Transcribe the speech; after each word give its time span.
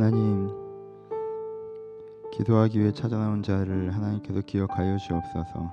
하나님 0.00 0.48
기도하기 2.32 2.80
위해 2.80 2.90
찾아나온 2.90 3.42
자를 3.42 3.94
하나님께서 3.94 4.40
기억하여 4.40 4.96
주옵소서. 4.96 5.70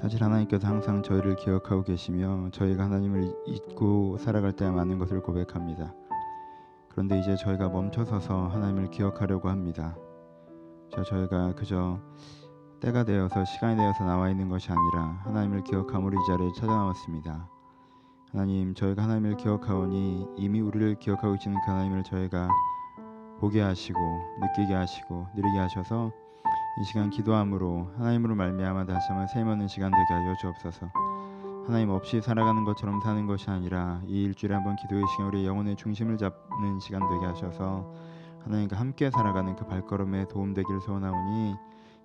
사실 0.00 0.24
하나님께서 0.24 0.66
항상 0.66 1.02
저희를 1.02 1.36
기억하고 1.36 1.82
계시며 1.82 2.48
저희가 2.52 2.84
하나님을 2.84 3.34
잊고 3.44 4.16
살아갈 4.16 4.52
때 4.52 4.70
많은 4.70 4.98
것을 4.98 5.20
고백합니다. 5.20 5.92
그런데 6.88 7.18
이제 7.18 7.36
저희가 7.36 7.68
멈춰서서 7.68 8.48
하나님을 8.48 8.90
기억하려고 8.90 9.50
합니다. 9.50 9.94
저 10.90 11.02
저희가 11.02 11.54
그저 11.54 12.00
때가 12.80 13.04
되어서 13.04 13.44
시간이 13.44 13.76
되어서 13.76 14.04
나와 14.04 14.30
있는 14.30 14.48
것이 14.48 14.72
아니라 14.72 15.20
하나님을 15.24 15.64
기억함으로 15.64 16.18
이 16.18 16.26
자리에 16.28 16.48
찾아 16.56 16.72
나왔습니다. 16.72 17.46
하나님 18.30 18.72
저희가 18.72 19.02
하나님을 19.02 19.36
기억하오니 19.36 20.28
이미 20.38 20.62
우리를 20.62 20.94
기억하고 20.94 21.34
계시는 21.34 21.58
그 21.62 21.70
하나님을 21.70 22.04
저희가 22.04 22.48
보게 23.42 23.60
하시고 23.60 23.98
느끼게 24.40 24.72
하시고 24.72 25.26
누리게 25.34 25.58
하셔서 25.58 26.12
이 26.80 26.84
시간 26.84 27.10
기도함으로 27.10 27.90
하나님으로 27.98 28.36
말미암아 28.36 28.86
다시 28.86 29.08
한번 29.08 29.26
세임없는 29.26 29.66
시간 29.66 29.90
되게 29.90 30.14
하여 30.14 30.32
주옵소서. 30.36 30.86
하나님 31.66 31.90
없이 31.90 32.20
살아가는 32.20 32.64
것처럼 32.64 33.00
사는 33.00 33.26
것이 33.26 33.50
아니라 33.50 34.00
이 34.06 34.22
일주일에 34.22 34.54
한번 34.54 34.76
기도의 34.76 35.02
시간 35.08 35.26
우리 35.26 35.44
영혼의 35.44 35.74
중심을 35.74 36.18
잡는 36.18 36.78
시간 36.78 37.02
되게 37.08 37.26
하셔서 37.26 37.92
하나님과 38.44 38.78
함께 38.78 39.10
살아가는 39.10 39.56
그 39.56 39.66
발걸음에 39.66 40.28
도움되기를 40.28 40.80
소원하오니 40.80 41.56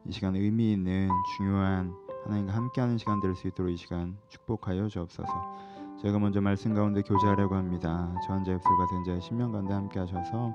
이 0.05 0.11
시간 0.11 0.35
의미 0.35 0.73
있는 0.73 1.07
중요한 1.37 1.93
하나님과 2.25 2.53
함께하는 2.53 2.97
시간 2.97 3.19
될 3.19 3.35
수 3.35 3.47
있도록 3.47 3.71
이 3.71 3.77
시간 3.77 4.17
축복하여 4.29 4.87
주옵소서. 4.87 5.31
제가 6.01 6.17
먼저 6.17 6.41
말씀 6.41 6.73
가운데 6.73 7.03
교제하려고 7.03 7.53
합니다. 7.55 8.11
저한 8.25 8.43
자의 8.43 8.57
입술과 8.57 8.87
된 8.87 9.03
자의 9.03 9.21
신명 9.21 9.51
가운데 9.51 9.73
함께 9.73 9.99
하셔서 9.99 10.53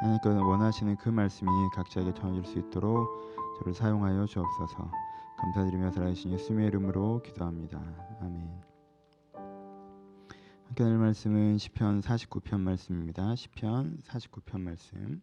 하나님께서 0.00 0.46
원하시는 0.46 0.96
그 0.96 1.08
말씀이 1.08 1.50
각자에게 1.74 2.14
전해질 2.14 2.44
수 2.44 2.58
있도록 2.58 3.08
저를 3.58 3.74
사용하여 3.74 4.26
주옵소서. 4.26 4.90
감사드리며 5.38 5.90
살아계신 5.90 6.32
예수님의 6.32 6.68
이름으로 6.68 7.22
기도합니다. 7.22 7.80
아멘. 8.20 8.60
함께 10.66 10.84
할 10.84 10.98
말씀은 10.98 11.58
시편 11.58 12.00
49편 12.00 12.60
말씀입니다. 12.60 13.34
시편 13.34 13.98
49편 14.04 14.60
말씀. 14.60 15.22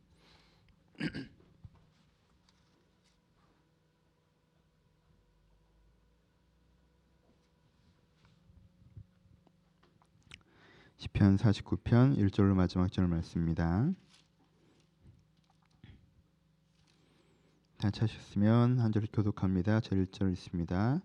시편 10.97 11.37
49편 11.37 12.17
1절로 12.17 12.55
마지막 12.55 12.91
절 12.91 13.07
말씀입니다. 13.07 13.93
다 17.85 17.91
차셨으면 17.91 18.79
한 18.79 18.91
절 18.91 19.05
교독합니다. 19.13 19.79
절 19.79 20.03
1절 20.03 20.33
있습니다. 20.33 21.01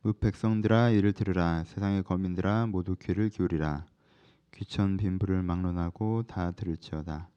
무 0.00 0.12
백성들아 0.14 0.88
이를 0.88 1.12
들으라. 1.12 1.64
세상의 1.64 2.02
거민들아 2.02 2.66
모두 2.66 2.96
귀를 2.96 3.28
기울이라. 3.28 3.84
귀천 4.54 4.96
빈부를 4.96 5.42
막론하고 5.42 6.22
다 6.22 6.52
들을지어다. 6.52 7.28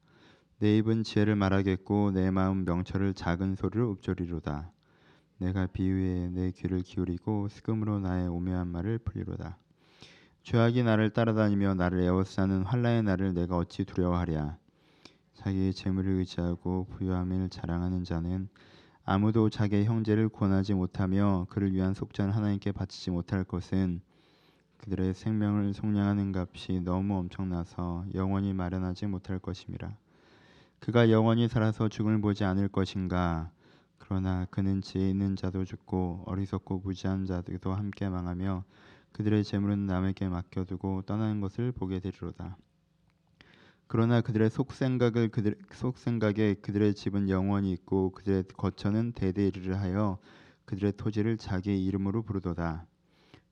내 0.60 0.78
입은 0.78 1.02
지혜를 1.02 1.36
말하겠고 1.36 2.12
내 2.12 2.30
마음 2.30 2.64
명철을 2.64 3.12
작은 3.12 3.56
소리로 3.56 3.92
읊조리로다. 3.92 4.72
내가 5.36 5.66
비유에 5.66 6.30
내 6.30 6.50
귀를 6.52 6.80
기울이고 6.80 7.48
스금으로 7.48 8.00
나의 8.00 8.26
오묘한 8.28 8.68
말을 8.68 9.00
풀리로다. 9.00 9.58
죄악이 10.44 10.82
나를 10.82 11.10
따라다니며 11.10 11.74
나를 11.74 12.04
에워싸는 12.04 12.62
환란의 12.62 13.02
날을 13.02 13.34
내가 13.34 13.58
어찌 13.58 13.84
두려워하랴 13.84 14.56
자기의 15.42 15.74
재물을 15.74 16.12
의지하고 16.12 16.86
부유함을 16.90 17.48
자랑하는 17.48 18.04
자는 18.04 18.48
아무도 19.04 19.50
자기의 19.50 19.86
형제를 19.86 20.28
권하지 20.28 20.74
못하며 20.74 21.46
그를 21.50 21.72
위한 21.72 21.94
속전을 21.94 22.36
하나님께 22.36 22.70
바치지 22.70 23.10
못할 23.10 23.42
것은 23.42 24.02
그들의 24.78 25.14
생명을 25.14 25.74
속량하는 25.74 26.32
값이 26.34 26.80
너무 26.84 27.18
엄청나서 27.18 28.06
영원히 28.14 28.52
마련하지 28.52 29.06
못할 29.06 29.40
것임이라. 29.40 29.96
그가 30.78 31.10
영원히 31.10 31.48
살아서 31.48 31.88
죽음을 31.88 32.20
보지 32.20 32.44
않을 32.44 32.68
것인가? 32.68 33.50
그러나 33.98 34.46
그는 34.50 34.80
지혜 34.80 35.10
있는 35.10 35.34
자도 35.34 35.64
죽고 35.64 36.24
어리석고 36.26 36.82
부지한 36.82 37.26
자들도 37.26 37.72
함께 37.72 38.08
망하며 38.08 38.64
그들의 39.10 39.42
재물은 39.42 39.86
남에게 39.86 40.28
맡겨두고 40.28 41.02
떠나는 41.02 41.40
것을 41.40 41.72
보게 41.72 41.98
되리로다. 41.98 42.56
그러나 43.92 44.22
그들의 44.22 44.48
속생각을 44.48 45.28
그들 45.28 45.54
속생각에 45.70 46.54
그들의 46.62 46.94
집은 46.94 47.28
영원히 47.28 47.72
있고 47.72 48.10
그들의 48.12 48.44
거처는 48.56 49.12
대대이르 49.12 49.74
하여 49.74 50.16
그들의 50.64 50.94
토지를 50.96 51.36
자기의 51.36 51.84
이름으로 51.84 52.22
부르도다. 52.22 52.86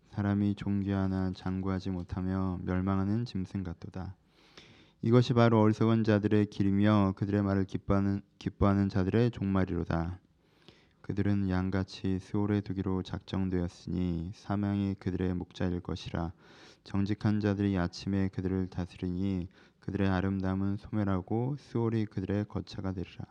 사람이 0.09 0.55
존귀하나 0.55 1.33
장구하지 1.35 1.91
못하며 1.91 2.59
멸망하는 2.63 3.27
짐승 3.27 3.65
같도다. 3.65 4.17
이것이 5.03 5.35
바로 5.35 5.61
어리석은 5.61 6.05
자들의 6.05 6.47
길이며 6.47 7.13
그들의 7.17 7.43
말을 7.43 7.67
기뻐하는 7.67 8.23
기뻐하는 8.39 8.89
자들의 8.89 9.33
종말이로다. 9.33 10.21
그들은 11.03 11.51
양같이 11.51 12.19
수월에 12.19 12.63
두기로 12.63 13.03
작정되었으니 13.03 14.31
사망이 14.33 14.95
그들의 15.01 15.35
목자일 15.35 15.81
것이라. 15.81 16.33
정직한 16.83 17.41
자들이 17.41 17.77
아침에 17.77 18.29
그들을 18.29 18.69
다스리니 18.69 19.49
그들의 19.91 20.09
아름다움은 20.09 20.77
소멸하고 20.77 21.57
수월이 21.59 22.07
그들의 22.07 22.45
거처가 22.45 22.93
되리라. 22.93 23.25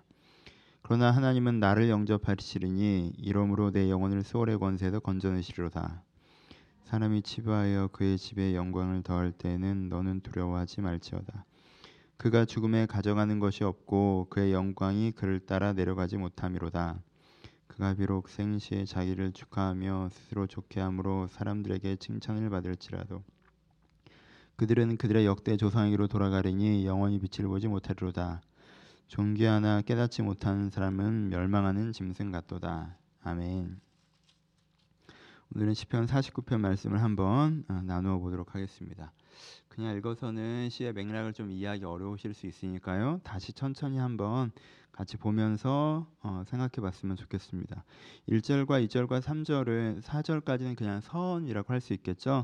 그러나 0.82 1.10
하나님은 1.10 1.62
나를 1.62 1.90
영접하시리니 1.90 3.14
이러므로 3.18 3.72
내 3.72 3.90
영혼을 3.90 4.24
수월의 4.24 4.60
권세에서 4.60 5.00
건져내시리로다. 5.00 6.04
사람이 6.84 7.22
치부하여 7.22 7.88
그의 7.94 8.18
집에 8.18 8.56
영광을 8.56 9.04
더할 9.04 9.32
때에는 9.32 9.88
너는 9.88 10.20
두려워하지 10.20 10.82
말지어다. 10.82 11.46
그가 12.18 12.44
죽음에 12.44 12.88
가져가는 12.88 13.40
것이 13.40 13.64
없고 13.64 14.28
그의 14.30 14.52
영광이 14.52 15.14
그를 15.14 15.40
따라 15.40 15.72
내려가지 15.72 16.18
못함이로다. 16.18 17.02
그가 17.68 17.94
비록 17.94 18.28
생시에 18.28 18.84
자기를 18.84 19.32
축하하며 19.32 20.10
스스로 20.12 20.46
좋게 20.46 20.82
함으로 20.82 21.28
사람들에게 21.28 21.96
칭찬을 21.96 22.50
받을지라도 22.50 23.24
그들은 24.60 24.98
그들의 24.98 25.26
역대 25.26 25.56
조상에게로 25.56 26.08
돌아가리니 26.08 26.86
영원히 26.86 27.18
빛을 27.18 27.48
보지 27.48 27.70
못하리로다. 27.70 28.42
존귀하나 29.08 29.82
깨닫지 29.84 30.22
못하는 30.22 30.70
사람은 30.70 31.30
멸망하는 31.30 31.94
짐승 31.94 32.30
같도다. 32.30 32.98
아멘. 33.24 33.80
오늘은 35.56 35.74
시편 35.74 36.08
49편 36.08 36.60
말씀을 36.60 37.02
한번 37.02 37.64
어, 37.70 37.82
나누어 37.86 38.20
보도록 38.20 38.54
하겠습니다. 38.54 39.14
그냥 39.70 39.96
읽어서는 39.96 40.70
시의 40.70 40.92
맥락을 40.92 41.32
좀 41.32 41.52
이해하기 41.52 41.86
어려우실 41.86 42.34
수 42.34 42.46
있으니까요. 42.46 43.22
다시 43.24 43.54
천천히 43.54 43.98
한번 43.98 44.52
같이 44.92 45.16
보면서 45.16 46.06
어, 46.22 46.44
생각해 46.46 46.82
봤으면 46.82 47.16
좋겠습니다. 47.16 47.86
1절과 48.28 48.86
2절과 48.88 49.22
3절은 49.22 50.02
4절까지는 50.02 50.76
그냥 50.76 51.00
선이라고 51.00 51.72
할 51.72 51.80
수 51.80 51.94
있겠죠. 51.94 52.44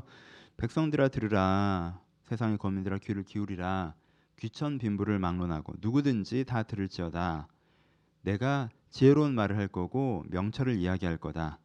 백성들아 0.56 1.08
들으라 1.08 2.05
세상의 2.26 2.58
거민들아 2.58 2.98
귀를 2.98 3.22
기울이라. 3.22 3.94
귀천 4.38 4.78
빈부를 4.78 5.18
막론하고 5.18 5.74
누구든지 5.80 6.44
다 6.44 6.62
들을지어다. 6.62 7.48
내가 8.22 8.68
지혜로운 8.90 9.34
말을 9.34 9.56
할 9.56 9.68
거고 9.68 10.24
명철을 10.28 10.76
이야기할 10.76 11.16
거다. 11.16 11.58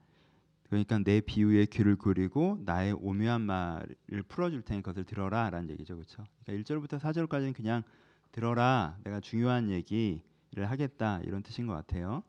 그러니까 0.70 1.00
내 1.00 1.20
비유에 1.20 1.66
귀를 1.66 1.98
기울이고 1.98 2.60
나의 2.64 2.94
오묘한 2.94 3.42
말을 3.42 4.24
풀어줄 4.28 4.62
테니 4.62 4.82
그것을 4.84 5.04
들어라라는 5.04 5.70
얘기죠. 5.72 5.96
그렇죠? 5.96 6.24
그러니까 6.46 6.76
1절부터 6.76 7.00
4절까지는 7.00 7.54
그냥 7.54 7.84
들어라 8.32 8.98
내가 9.04 9.20
중요한 9.20 9.70
얘기를 9.70 10.22
하겠다 10.66 11.20
이런 11.24 11.44
뜻인 11.44 11.68
것 11.68 11.74
같아요. 11.74 12.24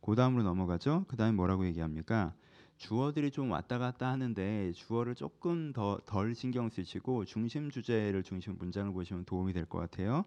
그 0.00 0.14
다음으로 0.14 0.42
넘어가죠. 0.42 1.04
그 1.08 1.16
다음에 1.16 1.32
뭐라고 1.32 1.66
얘기합니까 1.66 2.32
주어들이 2.80 3.30
좀 3.30 3.50
왔다 3.50 3.78
갔다 3.78 4.08
하는데 4.08 4.72
주어를 4.72 5.14
조금 5.14 5.70
더 5.74 6.00
덜 6.06 6.34
신경 6.34 6.70
쓰시고 6.70 7.26
중심 7.26 7.70
주제를 7.70 8.22
중심 8.22 8.56
문장을 8.58 8.90
보시면 8.94 9.26
도움이 9.26 9.52
될 9.52 9.66
것 9.66 9.78
같아요. 9.78 10.24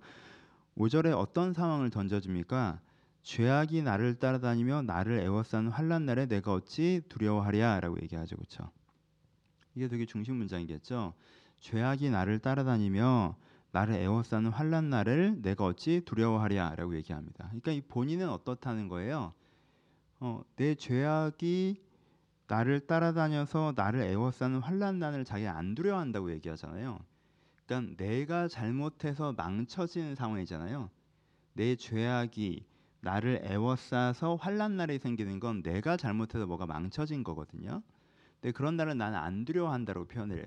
5절에 0.77 1.17
어떤 1.17 1.51
상황을 1.53 1.89
던져줍니까? 1.89 2.79
죄악이 3.23 3.81
나를 3.81 4.19
따라다니며 4.19 4.83
나를 4.83 5.19
애워싸는 5.21 5.71
환란 5.71 6.05
날에 6.05 6.27
내가 6.27 6.53
어찌 6.53 7.01
두려워하랴라고 7.09 7.99
얘기하죠, 8.03 8.35
그렇죠? 8.35 8.69
이게 9.73 9.87
되게 9.87 10.05
중심 10.05 10.35
문장이겠죠. 10.35 11.13
죄악이 11.59 12.11
나를 12.11 12.37
따라다니며 12.37 13.35
나를 13.71 13.95
애워싸는 13.95 14.51
환란 14.51 14.91
날을 14.91 15.41
내가 15.41 15.65
어찌 15.65 16.01
두려워하랴라고 16.05 16.95
얘기합니다. 16.97 17.45
그러니까 17.47 17.71
이 17.71 17.81
본인은 17.81 18.29
어떻다는 18.29 18.89
거예요? 18.89 19.33
어, 20.19 20.43
내 20.55 20.75
죄악이 20.75 21.81
나를 22.47 22.81
따라다녀서 22.81 23.73
나를 23.75 24.01
애워싸는 24.03 24.59
환란난을 24.59 25.25
자기가 25.25 25.57
안 25.57 25.75
두려워한다고 25.75 26.31
얘기하잖아요. 26.33 26.99
그러니까 27.65 27.95
내가 28.03 28.47
잘못해서 28.47 29.33
망쳐진 29.33 30.15
상황이잖아요. 30.15 30.89
내 31.53 31.75
죄악이 31.75 32.65
나를 33.01 33.41
애워싸서 33.45 34.35
환란 34.35 34.77
날에 34.77 34.97
생기는 34.97 35.39
건 35.39 35.61
내가 35.63 35.97
잘못해서 35.97 36.45
뭐가 36.45 36.65
망쳐진 36.65 37.23
거거든요. 37.23 37.81
근데 38.41 38.51
그런 38.51 38.75
날은 38.77 38.97
나는 38.97 39.17
안 39.17 39.45
두려워한다고 39.45 40.05
표현을 40.05 40.37
해요. 40.37 40.45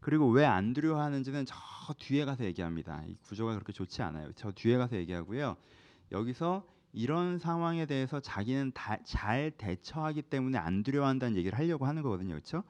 그리고 0.00 0.28
왜 0.28 0.44
안 0.44 0.74
두려워하는지는 0.74 1.46
저 1.46 1.54
뒤에 1.98 2.24
가서 2.24 2.44
얘기합니다. 2.44 3.02
이 3.06 3.14
구조가 3.22 3.54
그렇게 3.54 3.72
좋지 3.72 4.02
않아요. 4.02 4.32
저 4.34 4.52
뒤에 4.52 4.76
가서 4.76 4.96
얘기하고요. 4.96 5.56
여기서 6.12 6.66
이런 6.94 7.38
상황에 7.38 7.86
대해서 7.86 8.20
자기는 8.20 8.70
다, 8.72 8.96
잘 9.02 9.50
대처하기 9.50 10.22
때문에 10.22 10.58
안 10.58 10.84
두려워한다는 10.84 11.36
얘기를 11.36 11.58
하려고 11.58 11.86
하는 11.86 12.02
거거든요. 12.02 12.34
그렇죠? 12.34 12.62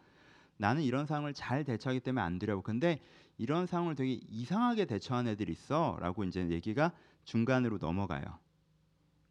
나는 0.57 0.83
이런 0.83 1.05
상황을 1.05 1.35
잘 1.35 1.63
대처하기 1.63 2.01
때문에 2.01 2.23
안 2.25 2.39
두려워. 2.39 2.63
근데 2.63 3.01
이런 3.37 3.67
상황을 3.67 3.95
되게 3.95 4.19
이상하게 4.31 4.87
대처한 4.87 5.29
애들이 5.29 5.53
있어라고 5.53 6.25
이제 6.25 6.49
얘기가 6.49 6.93
중간으로 7.25 7.77
넘어가요. 7.79 8.23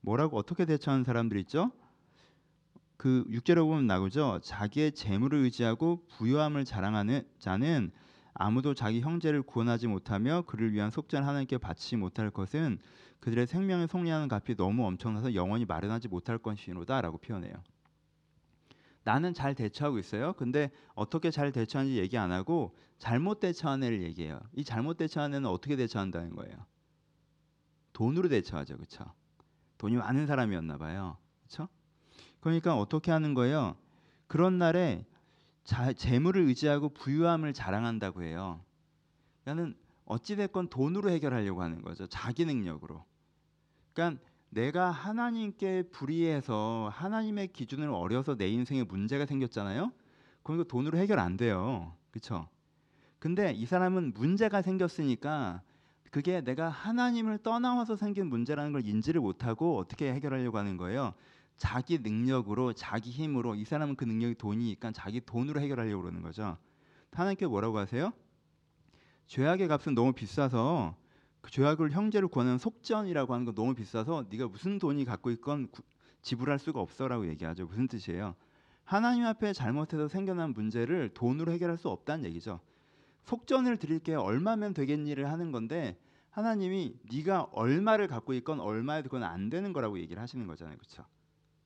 뭐라고 0.01 0.38
어떻게 0.38 0.66
대처하는 0.66 1.04
사람들 1.04 1.38
있죠? 1.39 1.72
그 2.96 3.25
육제로 3.30 3.66
보면 3.66 3.88
나오죠. 3.88 4.42
자기의 4.44 4.92
재물을 4.92 5.39
의지하고 5.39 6.06
부유함을 6.18 6.66
자랑하는 6.66 7.28
자는 7.39 7.92
아무도 8.33 8.74
자기 8.74 9.01
형제를 9.01 9.44
구원하지 9.44 9.88
못하며 9.88 10.44
그를 10.47 10.74
위한 10.74 10.89
속전 10.89 11.24
하나님께 11.24 11.57
바치지 11.57 11.97
못할 11.97 12.31
것은 12.31 12.80
그들의 13.19 13.47
생명을 13.47 13.88
속리하는 13.88 14.27
값이 14.31 14.56
너무 14.56 14.85
엄청나서 14.85 15.35
영원히 15.35 15.65
마련하지 15.65 16.07
못할 16.07 16.38
것이로다라고 16.38 17.19
표현해요. 17.19 17.53
나는 19.03 19.33
잘 19.33 19.53
대처하고 19.53 20.00
있어요. 20.00 20.33
근데 20.33 20.71
어떻게 20.95 21.30
잘 21.30 21.51
대처하는지 21.51 21.97
얘기 21.97 22.18
안 22.18 22.31
하고 22.31 22.75
잘못 22.97 23.39
대처한 23.39 23.83
애를 23.83 24.01
얘기해요. 24.01 24.39
이 24.53 24.63
잘못 24.63 24.97
대처한 24.97 25.33
애는 25.33 25.50
어떻게 25.50 25.75
대처한다는 25.75 26.36
거예요? 26.36 26.56
돈으로 27.91 28.29
대처하죠. 28.29 28.75
그렇죠? 28.77 29.06
돈이 29.77 29.97
많은 29.97 30.25
사람이었나 30.25 30.77
봐요. 30.77 31.18
그렇죠? 31.41 31.68
그러니까 32.39 32.77
어떻게 32.77 33.12
하는 33.12 33.33
거예요? 33.33 33.75
그런 34.27 34.57
날에 34.57 35.06
자, 35.63 35.94
재물을 35.94 36.42
의지하고 36.42 36.89
부유함을 36.89 37.54
자랑한다고 37.54 38.24
해요. 38.24 38.60
그러니까는 39.44 39.75
어찌 40.06 40.36
됐건 40.36 40.68
돈으로 40.68 41.10
해결하려고 41.10 41.62
하는 41.62 41.81
거죠. 41.81 42.07
자기 42.07 42.45
능력으로. 42.45 43.04
그러니까 43.94 44.21
내가 44.50 44.92
하나님께 44.92 45.83
불의해서 45.92 46.92
하나님의 46.94 47.48
기준을 47.54 47.89
어려서 47.89 48.36
내 48.36 48.48
인생에 48.50 48.83
문제가 48.83 49.25
생겼잖아요. 49.25 49.92
그러니까 50.44 50.68
돈으로 50.68 50.98
해결 50.98 51.19
안 51.19 51.38
돼요. 51.38 51.95
그렇죠? 52.12 52.48
근데 53.18 53.54
이 53.54 53.65
사람은 53.65 54.13
문제가 54.13 54.62
생겼으니까 54.62 55.62
그게 56.12 56.42
내가 56.42 56.69
하나님을 56.69 57.39
떠나와서 57.39 57.95
생긴 57.95 58.27
문제라는 58.27 58.74
걸 58.74 58.86
인지를 58.86 59.21
못하고 59.21 59.77
어떻게 59.77 60.13
해결하려고 60.13 60.57
하는 60.57 60.77
거예요. 60.77 61.13
자기 61.57 62.00
능력으로 62.00 62.73
자기 62.73 63.11
힘으로 63.11 63.55
이 63.55 63.65
사람은 63.65 63.95
그 63.95 64.05
능력이 64.05 64.35
돈이니까 64.35 64.91
자기 64.91 65.21
돈으로 65.21 65.61
해결하려고 65.61 66.01
그러는 66.01 66.21
거죠. 66.21 66.57
하나님께 67.11 67.45
뭐라고 67.45 67.77
하세요? 67.77 68.11
죄악의 69.27 69.67
값은 69.67 69.95
너무 69.95 70.13
비싸서 70.13 70.95
그 71.41 71.51
죄악을 71.51 71.91
형제를 71.91 72.27
구하는 72.27 72.57
속전이라고 72.57 73.33
하는 73.33 73.45
거 73.45 73.51
너무 73.51 73.73
비싸서 73.73 74.25
네가 74.29 74.47
무슨 74.47 74.79
돈이 74.79 75.05
갖고 75.05 75.29
있건 75.31 75.67
구, 75.71 75.81
지불할 76.21 76.57
수가 76.57 76.79
없어라고 76.79 77.27
얘기하죠. 77.27 77.65
무슨 77.65 77.88
뜻이에요? 77.88 78.35
하나님 78.85 79.25
앞에 79.25 79.53
잘못해서 79.53 80.07
생겨난 80.07 80.53
문제를 80.53 81.09
돈으로 81.13 81.51
해결할 81.51 81.77
수 81.77 81.89
없다는 81.89 82.25
얘기죠. 82.25 82.59
속전을 83.23 83.77
드릴게 83.77 84.15
얼마면 84.15 84.73
되겠니를 84.73 85.31
하는 85.31 85.51
건데 85.51 85.97
하나님이 86.29 86.95
네가 87.11 87.50
얼마를 87.51 88.07
갖고 88.07 88.33
있건 88.33 88.59
얼마에 88.59 89.01
그건 89.03 89.23
안 89.23 89.50
되는 89.50 89.71
거라고 89.71 90.00
얘기를 90.00 90.21
하시는 90.21 90.45
거잖아요. 90.47 90.77
그렇죠? 90.77 91.05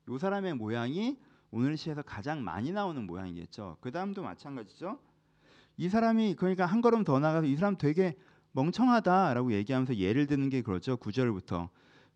요 0.09 0.17
사람의 0.17 0.53
모양이 0.55 1.17
오늘 1.51 1.77
시에서 1.77 2.01
가장 2.01 2.43
많이 2.43 2.71
나오는 2.71 3.05
모양이겠죠. 3.05 3.77
그 3.81 3.91
다음도 3.91 4.23
마찬가지죠. 4.23 4.99
이 5.77 5.89
사람이 5.89 6.35
그러니까 6.35 6.65
한 6.65 6.81
걸음 6.81 7.03
더 7.03 7.19
나가서 7.19 7.45
이 7.45 7.55
사람 7.55 7.77
되게 7.77 8.15
멍청하다라고 8.53 9.53
얘기하면서 9.53 9.97
예를 9.97 10.27
드는 10.27 10.49
게 10.49 10.61
그렇죠. 10.61 10.97
구절부터 10.97 11.69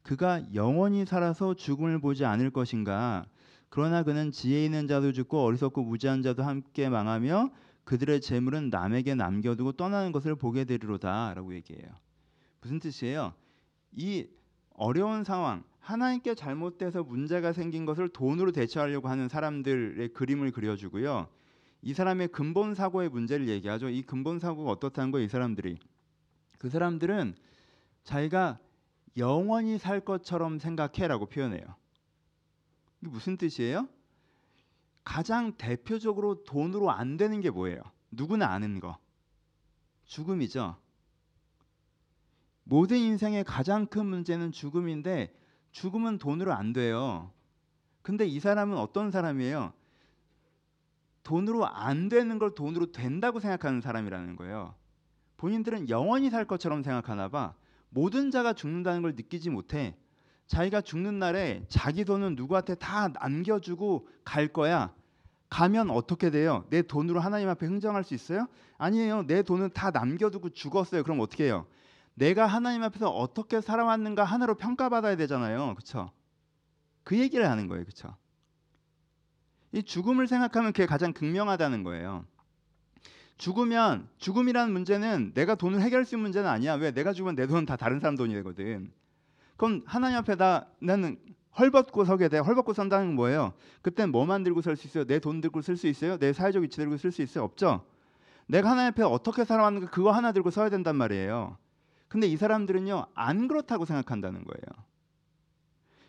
그가 0.03 0.41
영원히 0.53 1.05
살아서 1.05 1.53
죽음을 1.53 1.99
보지 1.99 2.25
않을 2.25 2.49
것인가. 2.49 3.25
그러나 3.69 4.03
그는 4.03 4.31
지혜 4.31 4.65
있는 4.65 4.87
자도 4.87 5.11
죽고 5.11 5.43
어리석고 5.43 5.83
무지한 5.83 6.23
자도 6.23 6.43
함께 6.43 6.89
망하며 6.89 7.51
그들의 7.83 8.21
재물은 8.21 8.69
남에게 8.69 9.15
남겨두고 9.15 9.73
떠나는 9.73 10.11
것을 10.11 10.35
보게 10.35 10.65
되리로다라고 10.65 11.53
얘기해요. 11.55 11.89
무슨 12.61 12.79
뜻이에요? 12.79 13.33
이 13.91 14.27
어려운 14.73 15.23
상황, 15.23 15.63
하나님께 15.81 16.35
잘못돼서 16.35 17.03
문제가 17.03 17.53
생긴 17.53 17.85
것을 17.85 18.07
돈으로 18.07 18.51
대처하려고 18.51 19.09
하는 19.09 19.27
사람들의 19.27 20.09
그림을 20.13 20.51
그려주고요. 20.51 21.27
이 21.81 21.93
사람의 21.93 22.29
근본 22.29 22.75
사고의 22.75 23.09
문제를 23.09 23.49
얘기하죠. 23.49 23.89
이 23.89 24.03
근본 24.03 24.39
사고가 24.39 24.71
어떻다는 24.71 25.11
거예요, 25.11 25.25
이 25.25 25.27
사람들이. 25.27 25.79
그 26.59 26.69
사람들은 26.69 27.35
자기가 28.03 28.59
영원히 29.17 29.79
살 29.79 29.99
것처럼 29.99 30.59
생각해라고 30.59 31.25
표현해요. 31.25 31.65
이게 33.01 33.09
무슨 33.09 33.35
뜻이에요? 33.37 33.89
가장 35.03 35.57
대표적으로 35.57 36.43
돈으로 36.43 36.91
안 36.91 37.17
되는 37.17 37.41
게 37.41 37.49
뭐예요? 37.49 37.81
누구나 38.11 38.49
아는 38.51 38.79
거. 38.79 38.97
죽음이죠. 40.05 40.77
모든 42.63 42.97
인생의 42.97 43.43
가장 43.43 43.87
큰 43.87 44.05
문제는 44.05 44.51
죽음인데 44.51 45.33
죽음은 45.71 46.17
돈으로 46.17 46.53
안 46.53 46.73
돼요. 46.73 47.31
근데 48.01 48.25
이 48.25 48.39
사람은 48.39 48.77
어떤 48.77 49.11
사람이에요? 49.11 49.73
돈으로 51.23 51.67
안 51.67 52.09
되는 52.09 52.39
걸 52.39 52.55
돈으로 52.55 52.91
된다고 52.91 53.39
생각하는 53.39 53.81
사람이라는 53.81 54.35
거예요. 54.35 54.73
본인들은 55.37 55.89
영원히 55.89 56.29
살 56.29 56.45
것처럼 56.45 56.83
생각하나 56.83 57.29
봐. 57.29 57.53
모든 57.89 58.31
자가 58.31 58.53
죽는다는 58.53 59.01
걸 59.01 59.15
느끼지 59.15 59.49
못해. 59.49 59.95
자기가 60.47 60.81
죽는 60.81 61.19
날에 61.19 61.63
자기 61.69 62.03
돈은 62.05 62.35
누구한테 62.35 62.75
다 62.75 63.07
남겨주고 63.09 64.07
갈 64.23 64.47
거야. 64.47 64.93
가면 65.49 65.89
어떻게 65.89 66.29
돼요? 66.29 66.65
내 66.69 66.81
돈으로 66.81 67.19
하나님 67.19 67.49
앞에 67.49 67.65
흥정할 67.65 68.03
수 68.03 68.13
있어요? 68.13 68.47
아니에요. 68.77 69.23
내 69.27 69.43
돈은 69.43 69.71
다 69.73 69.91
남겨두고 69.91 70.49
죽었어요. 70.49 71.03
그럼 71.03 71.19
어떻게 71.19 71.45
해요? 71.45 71.65
내가 72.15 72.45
하나님 72.45 72.83
앞에서 72.83 73.09
어떻게 73.09 73.61
살아왔는가 73.61 74.23
하나로 74.23 74.55
평가받아야 74.55 75.15
되잖아요. 75.15 75.73
그렇죠? 75.75 76.11
그 77.03 77.17
얘기를 77.17 77.49
하는 77.49 77.67
거예요. 77.67 77.83
그렇죠? 77.83 78.15
이 79.71 79.81
죽음을 79.83 80.27
생각하면 80.27 80.73
그게 80.73 80.85
가장 80.85 81.13
극명하다는 81.13 81.83
거예요. 81.83 82.25
죽으면 83.37 84.07
죽음이라는 84.17 84.71
문제는 84.71 85.31
내가 85.33 85.55
돈을 85.55 85.81
해결할 85.81 86.05
수 86.05 86.15
있는 86.15 86.23
문제는 86.23 86.49
아니야. 86.49 86.73
왜? 86.75 86.91
내가 86.91 87.13
죽으면 87.13 87.35
내 87.35 87.47
돈은 87.47 87.65
다 87.65 87.75
다른 87.75 87.99
사람 87.99 88.15
돈이 88.15 88.33
되거든. 88.35 88.91
그럼 89.57 89.81
하나님 89.85 90.17
앞에 90.17 90.35
나 90.35 90.67
나는 90.79 91.17
헐벗고 91.57 92.05
서게 92.05 92.27
돼. 92.29 92.37
헐벗고 92.37 92.73
선다는 92.73 93.07
건 93.07 93.15
뭐예요? 93.15 93.53
그때 93.81 94.05
뭐 94.05 94.25
만 94.25 94.43
들고 94.43 94.61
설수 94.61 94.87
있어요? 94.87 95.05
내 95.05 95.19
돈 95.19 95.41
들고 95.41 95.61
쓸 95.61 95.75
수 95.77 95.87
있어요? 95.87 96.17
내 96.17 96.33
사회적 96.33 96.61
위치 96.63 96.77
들고 96.77 96.97
쓸 96.97 97.11
수 97.11 97.21
있어요? 97.21 97.43
없죠. 97.45 97.83
내가 98.47 98.69
하나님 98.71 98.89
앞에 98.89 99.03
어떻게 99.03 99.43
살아왔는가 99.43 99.89
그거 99.89 100.11
하나 100.11 100.31
들고 100.33 100.51
서야 100.51 100.69
된단 100.69 100.95
말이에요. 100.97 101.57
근데 102.11 102.27
이 102.27 102.35
사람들은요 102.35 103.05
안 103.13 103.47
그렇다고 103.47 103.85
생각한다는 103.85 104.43
거예요. 104.43 104.85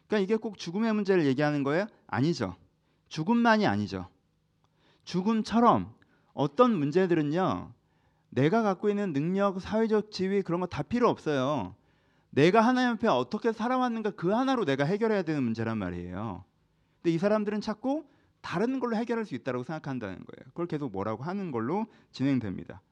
그러니까 0.08 0.24
이게 0.24 0.34
꼭 0.34 0.58
죽음의 0.58 0.92
문제를 0.94 1.26
얘기하는 1.26 1.62
거예요? 1.62 1.86
아니죠. 2.08 2.56
죽음만이 3.06 3.68
아니죠. 3.68 4.08
죽음처럼 5.04 5.94
어떤 6.34 6.76
문제들은요 6.76 7.72
내가 8.30 8.62
갖고 8.62 8.88
있는 8.90 9.12
능력, 9.12 9.60
사회적 9.60 10.10
지위 10.10 10.42
그런 10.42 10.60
거 10.60 10.66
다 10.66 10.82
필요 10.82 11.08
없어요. 11.08 11.76
내가 12.30 12.62
하나님 12.62 12.94
앞에 12.94 13.06
어떻게 13.06 13.52
살아왔는가 13.52 14.10
그 14.10 14.32
하나로 14.32 14.64
내가 14.64 14.84
해결해야 14.84 15.22
되는 15.22 15.44
문제란 15.44 15.78
말이에요. 15.78 16.42
근데 16.96 17.14
이 17.14 17.18
사람들은 17.18 17.60
자꾸 17.60 18.04
다른 18.40 18.80
걸로 18.80 18.96
해결할 18.96 19.24
수 19.24 19.36
있다고 19.36 19.62
생각한다는 19.62 20.16
거예요. 20.16 20.48
그걸 20.48 20.66
계속 20.66 20.90
뭐라고 20.90 21.22
하는 21.22 21.52
걸로 21.52 21.86
진행됩니다. 22.10 22.82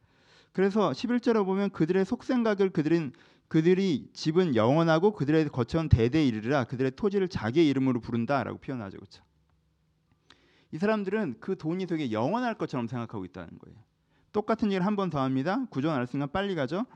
그래서 0.53 0.91
11절에 0.91 1.45
보면 1.45 1.71
그들의 1.71 2.05
속생각을 2.05 2.71
그들은 2.71 3.13
그들이 3.49 4.09
집은 4.13 4.55
영원하고 4.55 5.13
그들의 5.13 5.49
거처는 5.49 5.89
대대 5.89 6.25
이르리라 6.25 6.65
그들의 6.65 6.93
토지를 6.93 7.29
자기의 7.29 7.69
이름으로 7.69 8.01
부른다라고 8.01 8.59
표현하죠. 8.59 8.99
그렇죠? 8.99 9.23
이 10.73 10.79
사람들은 10.79 11.37
그 11.41 11.57
돈이 11.57 11.87
되게 11.87 12.13
영원할 12.13 12.55
것처럼 12.55 12.87
생각하고 12.87 13.25
있다는 13.25 13.59
거예요. 13.59 13.77
똑같은 14.33 14.69
얘기를 14.69 14.87
한 14.87 14.95
번 14.95 15.11
더 15.11 15.21
합니다. 15.21 15.65
구조 15.71 15.91
알았으니까 15.91 16.27
빨리 16.29 16.55
가죠. 16.55 16.87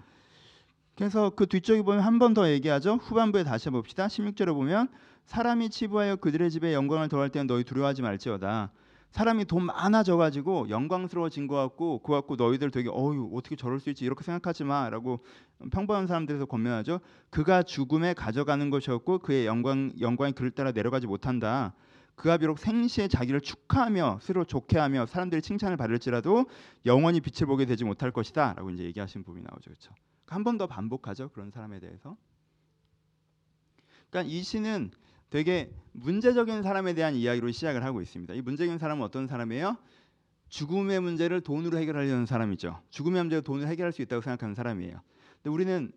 그래서 0.97 1.31
그 1.31 1.47
뒤쪽에 1.47 1.83
보면 1.83 2.01
한 2.01 2.19
번 2.21 2.35
더 2.35 2.49
얘기하죠. 2.49 2.95
후반부에 3.03 3.43
다시 3.43 3.69
봅시다. 3.71 4.07
16절에 4.07 4.55
보면 4.55 4.89
사람이 5.27 5.71
치부하여 5.71 6.17
그들의 6.17 6.51
집에 6.53 6.73
영광을 6.73 7.09
더할 7.09 7.31
때는 7.31 7.49
너희 7.49 7.65
두려워하지 7.65 8.03
말지어다. 8.03 8.71
사람이 9.15 9.45
돈 9.45 9.65
많아져 9.65 10.17
가지고 10.17 10.69
영광스러워진 10.69 11.47
것 11.47 11.55
같고 11.55 12.01
그 12.01 12.13
갖고 12.13 12.35
너희들 12.35 12.73
되게 12.73 12.89
어유 12.89 13.31
어떻게 13.33 13.55
저럴 13.55 13.79
수 13.79 13.89
있지 13.91 14.05
이렇게 14.05 14.25
생각하지 14.25 14.65
마라고 14.65 15.21
평범한 15.71 16.09
사람들에서 16.09 16.47
권면하죠. 16.47 16.99
그가 17.31 17.63
죽음에 17.63 18.13
가져가는 18.15 18.69
것이었고 18.71 19.21
그의 19.21 19.47
영광 19.47 19.93
영광이 20.01 20.33
그를 20.33 20.51
따라 20.51 20.73
내려가지 20.73 21.07
못한다. 21.07 21.75
그가 22.17 22.39
비록 22.39 22.59
생시에 22.59 23.07
자기를 23.07 23.41
축하하며 23.41 24.19
스스로 24.21 24.45
좋게하며 24.45 25.07
사람들이 25.07 25.43
칭찬을 25.43 25.77
받을지라도 25.77 26.47
영원히 26.85 27.21
빛을 27.21 27.47
보게 27.47 27.67
되지 27.67 27.85
못할 27.85 28.11
것이다라고 28.11 28.71
이제 28.71 28.83
얘기하신 28.85 29.23
부분이 29.23 29.45
나오죠. 29.49 29.71
그렇죠? 29.71 29.93
한 30.27 30.43
번 30.43 30.59
더 30.59 30.67
반복하죠. 30.67 31.29
그런 31.29 31.53
사람에 31.53 31.79
대해서. 31.79 32.17
그러니까 34.11 34.33
이 34.33 34.43
시는 34.43 34.91
되게 35.35 35.69
문제적인 35.91 36.63
사람에 36.63 36.95
대한 36.95 37.17
이야기로 37.17 37.51
시작을 37.51 37.83
하고 37.83 38.01
있습니다. 38.01 38.35
이 38.35 38.41
문제적인 38.41 38.79
사람은 38.79 39.03
어떤 39.03 39.27
사람이에요? 39.27 39.77
죽음의 40.49 41.01
문제를 41.01 41.41
돈으로 41.41 41.77
해결하려는 41.77 42.25
사람이죠. 42.25 42.81
죽음의 42.91 43.23
문제를 43.23 43.43
돈으로 43.43 43.67
해결할 43.67 43.93
수 43.93 44.01
있다고 44.01 44.23
생각하는 44.23 44.55
사람이에요. 44.55 45.01
근데 45.43 45.51
우리는 45.53 45.91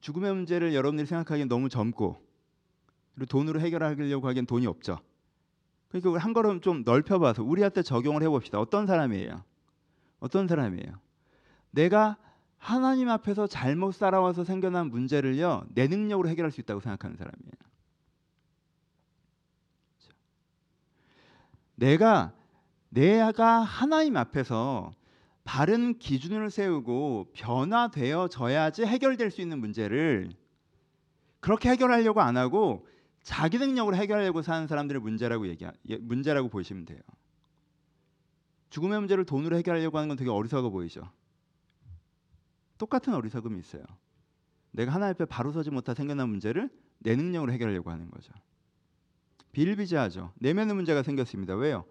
죽음의 0.00 0.32
문제를 0.32 0.74
여러분들이 0.74 1.08
생각하기엔 1.08 1.48
너무 1.48 1.68
젊고 1.68 2.22
그리고 3.16 3.26
돈으로 3.26 3.58
해결하려고 3.58 4.28
하기엔 4.28 4.46
돈이 4.46 4.68
없죠. 4.68 5.00
그러니까 5.88 6.24
한 6.24 6.32
걸음 6.32 6.60
좀 6.60 6.84
넓혀봐서 6.84 7.42
우리한테 7.42 7.82
적용을 7.82 8.22
해봅시다. 8.22 8.60
어떤 8.60 8.86
사람이에요? 8.86 9.42
어떤 10.20 10.46
사람이에요? 10.46 11.00
내가 11.72 12.16
하나님 12.58 13.08
앞에서 13.08 13.48
잘못 13.48 13.96
살아와서 13.96 14.44
생겨난 14.44 14.88
문제를요 14.88 15.66
내 15.74 15.88
능력으로 15.88 16.28
해결할 16.28 16.52
수 16.52 16.60
있다고 16.60 16.78
생각하는 16.78 17.16
사람이에요. 17.16 17.67
내가 21.78 22.34
내가 22.88 23.60
하나님 23.60 24.16
앞에서 24.16 24.90
바른 25.44 25.98
기준을 25.98 26.50
세우고 26.50 27.30
변화되어져야지 27.34 28.84
해결될 28.84 29.30
수 29.30 29.40
있는 29.40 29.60
문제를 29.60 30.32
그렇게 31.40 31.70
해결하려고 31.70 32.20
안 32.20 32.36
하고 32.36 32.86
자기 33.22 33.58
능력으로 33.58 33.96
해결하려고 33.96 34.42
사는 34.42 34.66
사람들의 34.66 35.00
문제라고 35.00 35.46
얘기 35.46 35.66
문제라고 36.00 36.48
보시면 36.48 36.84
돼요. 36.84 37.00
죽음의 38.70 38.98
문제를 38.98 39.24
돈으로 39.24 39.56
해결하려고 39.56 39.98
하는 39.98 40.08
건 40.08 40.16
되게 40.16 40.30
어리석어 40.30 40.70
보이죠. 40.70 41.02
똑같은 42.76 43.14
어리석음이 43.14 43.58
있어요. 43.60 43.84
내가 44.72 44.92
하나님 44.92 45.12
앞에 45.14 45.24
바로 45.26 45.52
서지 45.52 45.70
못하 45.70 45.94
생겨난 45.94 46.28
문제를 46.28 46.68
내 46.98 47.14
능력으로 47.14 47.52
해결하려고 47.52 47.90
하는 47.90 48.10
거죠. 48.10 48.32
비일비재하죠. 49.52 50.32
내면의 50.38 50.74
문제가 50.74 51.02
생겼습니다. 51.02 51.54
왜요? 51.54 51.84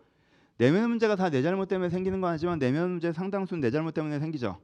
내면의 0.58 0.88
문제가 0.88 1.16
다 1.16 1.30
내 1.30 1.42
잘못 1.42 1.68
때문에 1.68 1.90
생기는 1.90 2.20
건 2.22 2.32
아니지만 2.32 2.60
내면 2.60 2.92
문제 2.92 3.12
상당수는 3.12 3.62
내 3.62 3.72
잘못 3.72 3.94
때문에 3.94 4.20
생기죠. 4.20 4.60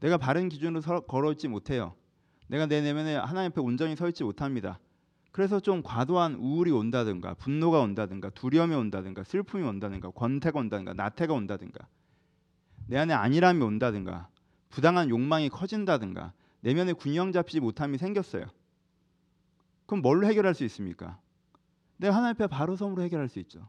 내가 0.00 0.16
바른 0.18 0.48
기준으로 0.48 0.80
서, 0.80 1.00
걸어있지 1.00 1.48
못해요. 1.48 1.94
내가 2.48 2.66
내 2.66 2.80
내면에 2.80 3.16
하나님 3.16 3.50
앞에 3.50 3.60
온전히 3.60 3.96
서 3.96 4.08
있지 4.08 4.22
못합니다. 4.22 4.78
그래서 5.32 5.60
좀 5.60 5.82
과도한 5.82 6.34
우울이 6.36 6.70
온다든가 6.70 7.34
분노가 7.34 7.80
온다든가 7.80 8.30
두려움이 8.30 8.74
온다든가 8.74 9.24
슬픔이 9.24 9.64
온다든가 9.64 10.10
권태가 10.10 10.58
온다든가 10.60 10.94
나태가 10.94 11.34
온다든가 11.34 11.86
내 12.86 12.96
안에 12.96 13.12
안일함이 13.12 13.62
온다든가 13.62 14.28
부당한 14.70 15.10
욕망이 15.10 15.48
커진다든가 15.48 16.32
내면에 16.60 16.92
균형 16.92 17.32
잡히지 17.32 17.60
못함이 17.60 17.98
생겼어요. 17.98 18.46
그럼 19.86 20.02
뭘로 20.02 20.26
해결할 20.26 20.54
수 20.54 20.64
있습니까? 20.64 21.18
내가 21.96 22.14
하나님 22.14 22.34
앞에 22.34 22.46
바로 22.46 22.76
섬으로 22.76 23.02
해결할 23.02 23.28
수 23.28 23.38
있죠. 23.40 23.68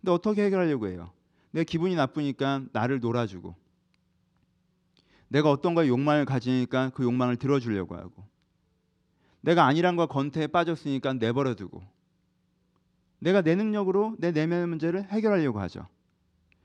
근데 0.00 0.12
어떻게 0.12 0.44
해결하려고 0.44 0.88
해요? 0.88 1.10
내 1.50 1.64
기분이 1.64 1.94
나쁘니까 1.94 2.64
나를 2.72 3.00
놀아주고 3.00 3.54
내가 5.28 5.50
어떤 5.50 5.74
거에 5.74 5.88
욕망을 5.88 6.24
가지니까 6.24 6.90
그 6.90 7.02
욕망을 7.02 7.36
들어주려고 7.36 7.96
하고 7.96 8.24
내가 9.40 9.64
안일함과 9.66 10.06
권태에 10.06 10.48
빠졌으니까 10.48 11.14
내버려두고 11.14 11.82
내가 13.18 13.40
내 13.40 13.54
능력으로 13.54 14.16
내 14.18 14.30
내면의 14.32 14.66
문제를 14.66 15.04
해결하려고 15.10 15.60
하죠. 15.60 15.86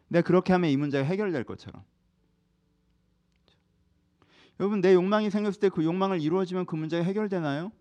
내가 0.09 0.25
그렇게 0.25 0.51
하면 0.53 0.69
이 0.69 0.77
문제가 0.77 1.05
해결될 1.05 1.45
것처럼. 1.45 1.83
여러분 4.59 4.81
내 4.81 4.93
욕망이 4.93 5.31
생겼을 5.31 5.59
때 5.59 5.69
그 5.69 5.83
욕망을 5.83 6.21
이루어지면 6.21 6.65
그 6.65 6.75
문제가 6.75 7.03
해결되나요? 7.03 7.71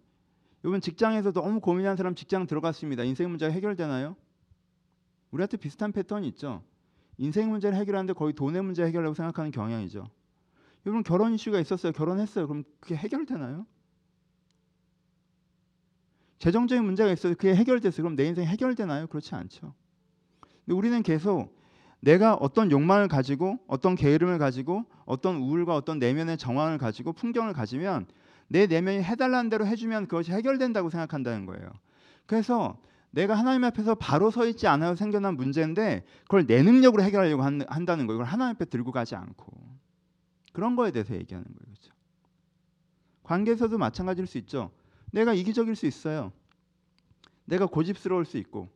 여러분 0.64 0.80
직장에서 0.80 1.32
너무 1.32 1.60
고민한 1.60 1.96
사람 1.96 2.14
직장 2.14 2.46
들어갔습니다. 2.46 3.04
인생 3.04 3.28
문제가 3.30 3.52
해결되나요? 3.52 4.16
우리한테 5.30 5.56
비슷한 5.56 5.92
패턴이 5.92 6.28
있죠. 6.28 6.62
인생 7.16 7.50
문제를 7.50 7.76
해결하는데 7.78 8.12
거의 8.14 8.34
돈의 8.34 8.62
문제 8.62 8.84
해결하려고 8.84 9.14
생각하는 9.14 9.50
경향이죠. 9.50 10.08
여러분 10.86 11.02
결혼 11.02 11.34
이슈가 11.34 11.60
있었어요. 11.60 11.92
결혼했어요. 11.92 12.46
그럼 12.46 12.64
그게 12.80 12.96
해결되나요? 12.96 13.66
재정적인 16.38 16.84
문제가 16.84 17.12
있어요. 17.12 17.34
그게 17.34 17.54
해결됐어요. 17.54 18.02
그럼 18.02 18.16
내 18.16 18.26
인생 18.26 18.46
해결되나요? 18.46 19.06
그렇지 19.08 19.34
않죠. 19.34 19.74
근데 20.64 20.74
우리는 20.74 21.02
계속 21.02 21.54
내가 22.00 22.34
어떤 22.34 22.70
욕망을 22.70 23.08
가지고 23.08 23.58
어떤 23.66 23.94
게으름을 23.94 24.38
가지고 24.38 24.84
어떤 25.04 25.36
우울과 25.36 25.76
어떤 25.76 25.98
내면의 25.98 26.38
정황을 26.38 26.78
가지고 26.78 27.12
풍경을 27.12 27.52
가지면 27.52 28.06
내 28.52 28.66
내면이 28.66 29.04
해달라는 29.04 29.48
대로 29.48 29.64
해주면 29.64 30.08
그것이 30.08 30.32
해결된다고 30.32 30.90
생각한다는 30.90 31.46
거예요. 31.46 31.70
그래서 32.26 32.76
내가 33.12 33.34
하나님 33.34 33.62
앞에서 33.62 33.94
바로 33.94 34.32
서 34.32 34.44
있지 34.44 34.66
않아서 34.66 34.96
생겨난 34.96 35.36
문제인데 35.36 36.04
그걸 36.24 36.46
내 36.46 36.60
능력으로 36.60 37.00
해결하려고 37.04 37.44
한, 37.44 37.58
다는 37.60 38.08
거예요. 38.08 38.16
이걸 38.16 38.24
하나님 38.24 38.56
앞에 38.56 38.64
들고 38.64 38.90
가지 38.90 39.14
않고 39.14 39.52
그런 40.52 40.74
거에 40.74 40.90
대해서 40.90 41.14
얘기하는 41.14 41.44
거예요. 41.44 41.64
그렇죠? 41.64 41.92
관계에서도 43.22 43.78
마찬가지일 43.78 44.26
수 44.26 44.36
있죠. 44.38 44.72
내가 45.12 45.32
이기적일 45.32 45.76
수 45.76 45.86
있어요. 45.86 46.32
내가 47.44 47.66
고집스러울 47.66 48.24
수 48.24 48.36
있고 48.36 48.68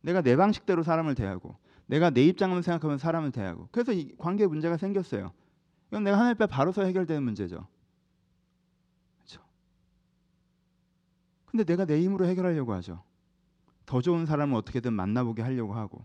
내가 0.00 0.20
내 0.20 0.34
방식대로 0.34 0.82
사람을 0.82 1.14
대하고 1.14 1.54
내가 1.86 2.10
내 2.10 2.24
입장만 2.24 2.62
생각하면 2.62 2.98
사람을 2.98 3.30
대하고 3.30 3.68
그래서 3.70 3.92
이 3.92 4.16
관계 4.18 4.48
문제가 4.48 4.76
생겼어요. 4.76 5.32
이건 5.90 6.02
내가 6.02 6.16
하나님 6.16 6.34
앞에 6.34 6.46
바로 6.46 6.72
서 6.72 6.82
해결되는 6.82 7.22
문제죠. 7.22 7.68
근데 11.50 11.64
내가 11.64 11.84
내 11.84 12.00
힘으로 12.00 12.26
해결하려고 12.26 12.72
하죠. 12.74 13.02
더 13.86 14.00
좋은 14.00 14.24
사람을 14.24 14.56
어떻게든 14.56 14.92
만나보게 14.92 15.42
하려고 15.42 15.74
하고 15.74 16.04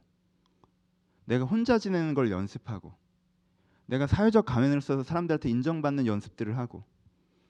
내가 1.26 1.46
혼자 1.46 1.78
지내는 1.78 2.14
걸 2.14 2.32
연습하고 2.32 2.94
내가 3.86 4.08
사회적 4.08 4.46
가면을 4.46 4.82
써서 4.82 5.04
사람들한테 5.04 5.50
인정받는 5.50 6.08
연습들을 6.08 6.58
하고 6.58 6.84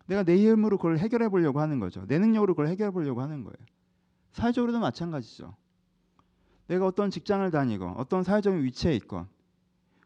내가 0.07 0.23
내 0.23 0.37
힘으로 0.37 0.77
그걸 0.77 0.97
해결해 0.97 1.29
보려고 1.29 1.61
하는 1.61 1.79
거죠. 1.79 2.05
내 2.05 2.19
능력으로 2.19 2.53
그걸 2.53 2.67
해결해 2.67 2.91
보려고 2.91 3.21
하는 3.21 3.43
거예요. 3.43 3.55
사회적으로도 4.33 4.79
마찬가지죠. 4.79 5.55
내가 6.67 6.85
어떤 6.85 7.09
직장을 7.09 7.49
다니고 7.49 7.93
어떤 7.97 8.23
사회적인 8.23 8.63
위치에 8.63 8.93
있건 8.95 9.27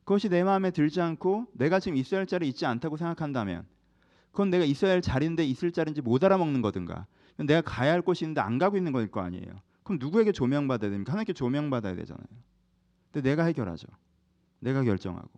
그것이 0.03 0.29
내 0.29 0.43
마음에 0.43 0.71
들지 0.71 1.01
않고 1.01 1.47
내가 1.53 1.79
지금 1.79 1.97
있어야 1.97 2.19
할 2.19 2.27
자리에 2.27 2.47
있지 2.49 2.65
않다고 2.65 2.97
생각한다면 2.97 3.65
그건 4.31 4.49
내가 4.51 4.63
있어야 4.63 4.91
할 4.91 5.01
자리인데 5.01 5.43
있을 5.45 5.71
자리인지 5.71 6.01
못 6.01 6.23
알아먹는 6.23 6.61
거든가 6.61 7.07
내가 7.47 7.61
가야 7.61 7.93
할 7.93 8.01
곳이 8.01 8.25
있는데 8.25 8.41
안 8.41 8.57
가고 8.57 8.77
있는 8.77 8.91
거일 8.91 9.09
거 9.09 9.21
아니에요. 9.21 9.61
그럼 9.83 9.97
누구에게 9.99 10.31
조명받아야 10.31 10.89
됩니까? 10.91 11.13
하나님께 11.13 11.33
조명받아야 11.33 11.95
되잖아요. 11.95 12.27
근데 13.11 13.29
내가 13.29 13.45
해결하죠. 13.45 13.87
내가 14.59 14.83
결정하고. 14.83 15.29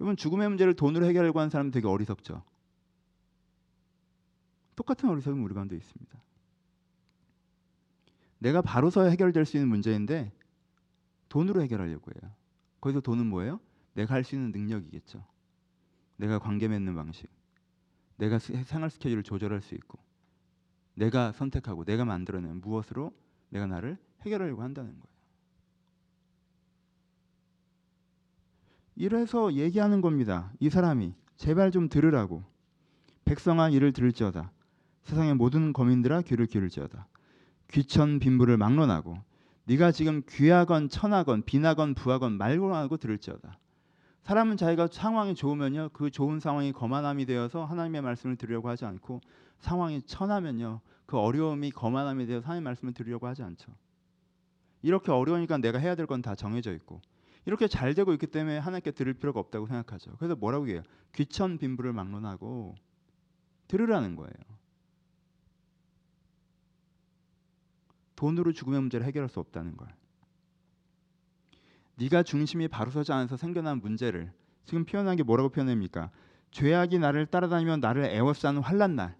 여러분 0.00 0.16
죽음의 0.16 0.48
문제를 0.48 0.74
돈으로 0.74 1.06
해결하려고 1.06 1.38
하는 1.38 1.50
사람은 1.50 1.70
되게 1.70 1.86
어리석죠. 1.86 2.42
똑같은 4.74 5.08
어리석음 5.08 5.44
우리 5.44 5.54
가운데 5.54 5.76
있습니다. 5.76 6.18
내가 8.38 8.60
바로서 8.60 9.04
해결될 9.08 9.44
수 9.46 9.56
있는 9.56 9.68
문제인데 9.68 10.32
돈으로 11.28 11.62
해결하려고 11.62 12.10
해요. 12.10 12.32
거기서 12.80 13.00
돈은 13.00 13.26
뭐예요? 13.26 13.60
내가 13.94 14.14
할 14.14 14.24
수 14.24 14.34
있는 14.34 14.50
능력이겠죠. 14.50 15.24
내가 16.16 16.38
관계 16.38 16.68
맺는 16.68 16.94
방식. 16.94 17.28
내가 18.16 18.38
생활 18.38 18.90
스케줄을 18.90 19.22
조절할 19.22 19.60
수 19.60 19.74
있고 19.74 19.98
내가 20.94 21.32
선택하고 21.32 21.84
내가 21.84 22.04
만들어낸 22.04 22.60
무엇으로 22.60 23.12
내가 23.48 23.66
나를 23.66 23.98
해결하려고 24.22 24.62
한다는 24.62 24.90
거예요. 24.92 25.14
이래서 28.96 29.52
얘기하는 29.54 30.00
겁니다. 30.00 30.52
이 30.60 30.70
사람이 30.70 31.14
제발 31.36 31.70
좀 31.70 31.88
들으라고. 31.88 32.44
백성아 33.24 33.70
이를 33.70 33.92
들을지어다. 33.92 34.52
세상의 35.02 35.34
모든 35.34 35.72
거민들아 35.72 36.22
귀를 36.22 36.46
기울지어다. 36.46 37.06
귀천 37.70 38.18
빈부를 38.18 38.56
막론하고 38.56 39.18
네가 39.64 39.92
지금 39.92 40.22
귀하건 40.28 40.88
천하건 40.88 41.42
비나건 41.42 41.94
부하건 41.94 42.32
말고하고 42.38 42.98
들을지어다. 42.98 43.58
사람은 44.24 44.56
자기가 44.56 44.88
상황이 44.88 45.34
좋으면요 45.34 45.90
그 45.92 46.10
좋은 46.10 46.40
상황이 46.40 46.72
거만함이 46.72 47.26
되어서 47.26 47.64
하나님의 47.64 48.02
말씀을 48.02 48.36
들으려고 48.36 48.68
하지 48.68 48.84
않고 48.86 49.20
상황이 49.58 50.02
처나면요. 50.02 50.80
그 51.06 51.18
어려움이 51.18 51.70
거만함에 51.70 52.26
대해서 52.26 52.44
하나님 52.46 52.64
말씀을 52.64 52.94
드리려고 52.94 53.26
하지 53.26 53.42
않죠. 53.42 53.72
이렇게 54.82 55.12
어려우니까 55.12 55.58
내가 55.58 55.78
해야 55.78 55.94
될 55.94 56.06
건 56.06 56.22
다 56.22 56.34
정해져 56.34 56.72
있고 56.74 57.00
이렇게 57.46 57.68
잘 57.68 57.94
되고 57.94 58.12
있기 58.14 58.26
때문에 58.26 58.58
하나님께 58.58 58.92
들을 58.92 59.12
필요가 59.14 59.40
없다고 59.40 59.66
생각하죠. 59.66 60.16
그래서 60.18 60.34
뭐라고 60.36 60.68
해요? 60.68 60.82
귀천 61.14 61.58
빈부를 61.58 61.92
막론하고 61.92 62.74
들으라는 63.68 64.16
거예요. 64.16 64.32
돈으로 68.16 68.52
죽음의 68.52 68.80
문제를 68.80 69.06
해결할 69.06 69.28
수 69.28 69.40
없다는 69.40 69.76
걸. 69.76 69.88
네가 71.96 72.22
중심이 72.22 72.68
바로 72.68 72.90
서지 72.90 73.12
않아서 73.12 73.36
생겨난 73.36 73.80
문제를 73.80 74.32
지금 74.64 74.84
표현한 74.84 75.16
게 75.16 75.22
뭐라고 75.22 75.50
표현합니까? 75.50 76.10
죄악이 76.50 76.98
나를 76.98 77.26
따라다니며 77.26 77.78
나를 77.78 78.04
애워싸는 78.04 78.62
환란 78.62 78.96
날. 78.96 79.16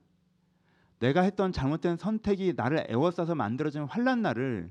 내가 1.01 1.23
했던 1.23 1.53
잘못된 1.53 1.97
선택이 1.97 2.55
나를 2.57 2.87
애워싸서 2.89 3.35
만들어진 3.35 3.83
환란 3.83 4.23
날을 4.23 4.71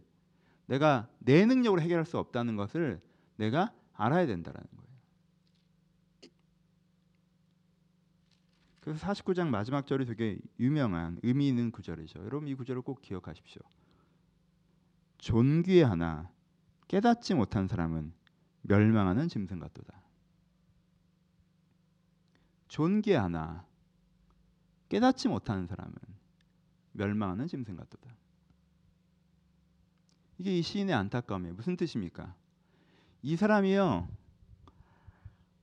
내가 0.66 1.08
내 1.20 1.46
능력으로 1.46 1.82
해결할 1.82 2.06
수 2.06 2.18
없다는 2.18 2.56
것을 2.56 3.02
내가 3.36 3.74
알아야 3.94 4.26
된다라는 4.26 4.68
거예요. 4.68 4.84
그래서 8.80 9.06
49장 9.08 9.48
마지막 9.48 9.86
절이 9.86 10.06
되게 10.06 10.40
유명한 10.60 11.20
의미 11.24 11.48
있는 11.48 11.72
구절이죠. 11.72 12.20
여러분 12.20 12.48
이 12.48 12.56
구절을 12.56 12.82
꼭 12.82 13.02
기억하십시오. 13.02 13.62
존귀에 15.20 15.84
하나 15.84 16.30
깨닫지 16.88 17.34
못한 17.34 17.68
사람은 17.68 18.14
멸망하는 18.62 19.28
짐승 19.28 19.60
같도다. 19.60 20.02
존귀에 22.68 23.16
하나 23.16 23.66
깨닫지 24.90 25.28
못하는 25.28 25.68
사람은 25.68 25.94
멸망하는 26.94 27.48
짐승 27.48 27.76
같도다. 27.76 28.14
이게 30.38 30.58
이 30.58 30.62
시인의 30.62 30.96
안타까움이에요. 30.96 31.54
무슨 31.56 31.78
뜻입니까? 31.78 32.34
이 33.22 33.36
사람이요 33.36 34.08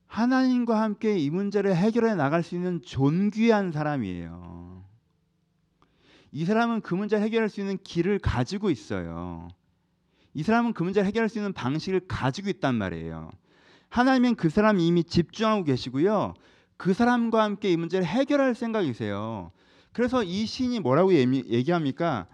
하나님과 0.07 0.81
함께 0.81 1.17
이 1.17 1.29
문제를 1.29 1.75
해결해 1.75 2.15
나갈 2.15 2.43
수 2.43 2.55
있는 2.55 2.81
존귀한 2.81 3.71
사람이에요. 3.71 4.83
이 6.33 6.45
사람은 6.45 6.81
그 6.81 6.95
문제를 6.95 7.23
해결할 7.23 7.49
수 7.49 7.61
있는 7.61 7.77
길을 7.83 8.19
가지고 8.19 8.69
있어요. 8.69 9.47
이 10.33 10.43
사람은 10.43 10.73
그 10.73 10.83
문제를 10.83 11.07
해결할 11.07 11.29
수 11.29 11.37
있는 11.37 11.53
방식을 11.53 12.01
가지고 12.07 12.49
있단 12.49 12.75
말이에요. 12.75 13.31
하나님은 13.89 14.35
그 14.35 14.49
사람 14.49 14.79
이미 14.79 15.03
집중하고 15.03 15.63
계시고요. 15.65 16.33
그 16.77 16.93
사람과 16.93 17.43
함께 17.43 17.71
이 17.71 17.77
문제를 17.77 18.05
해결할 18.05 18.55
생각이세요. 18.55 19.51
그래서 19.91 20.23
이 20.23 20.45
시인이 20.45 20.79
뭐라고 20.79 21.13
얘기합니까? 21.13 22.27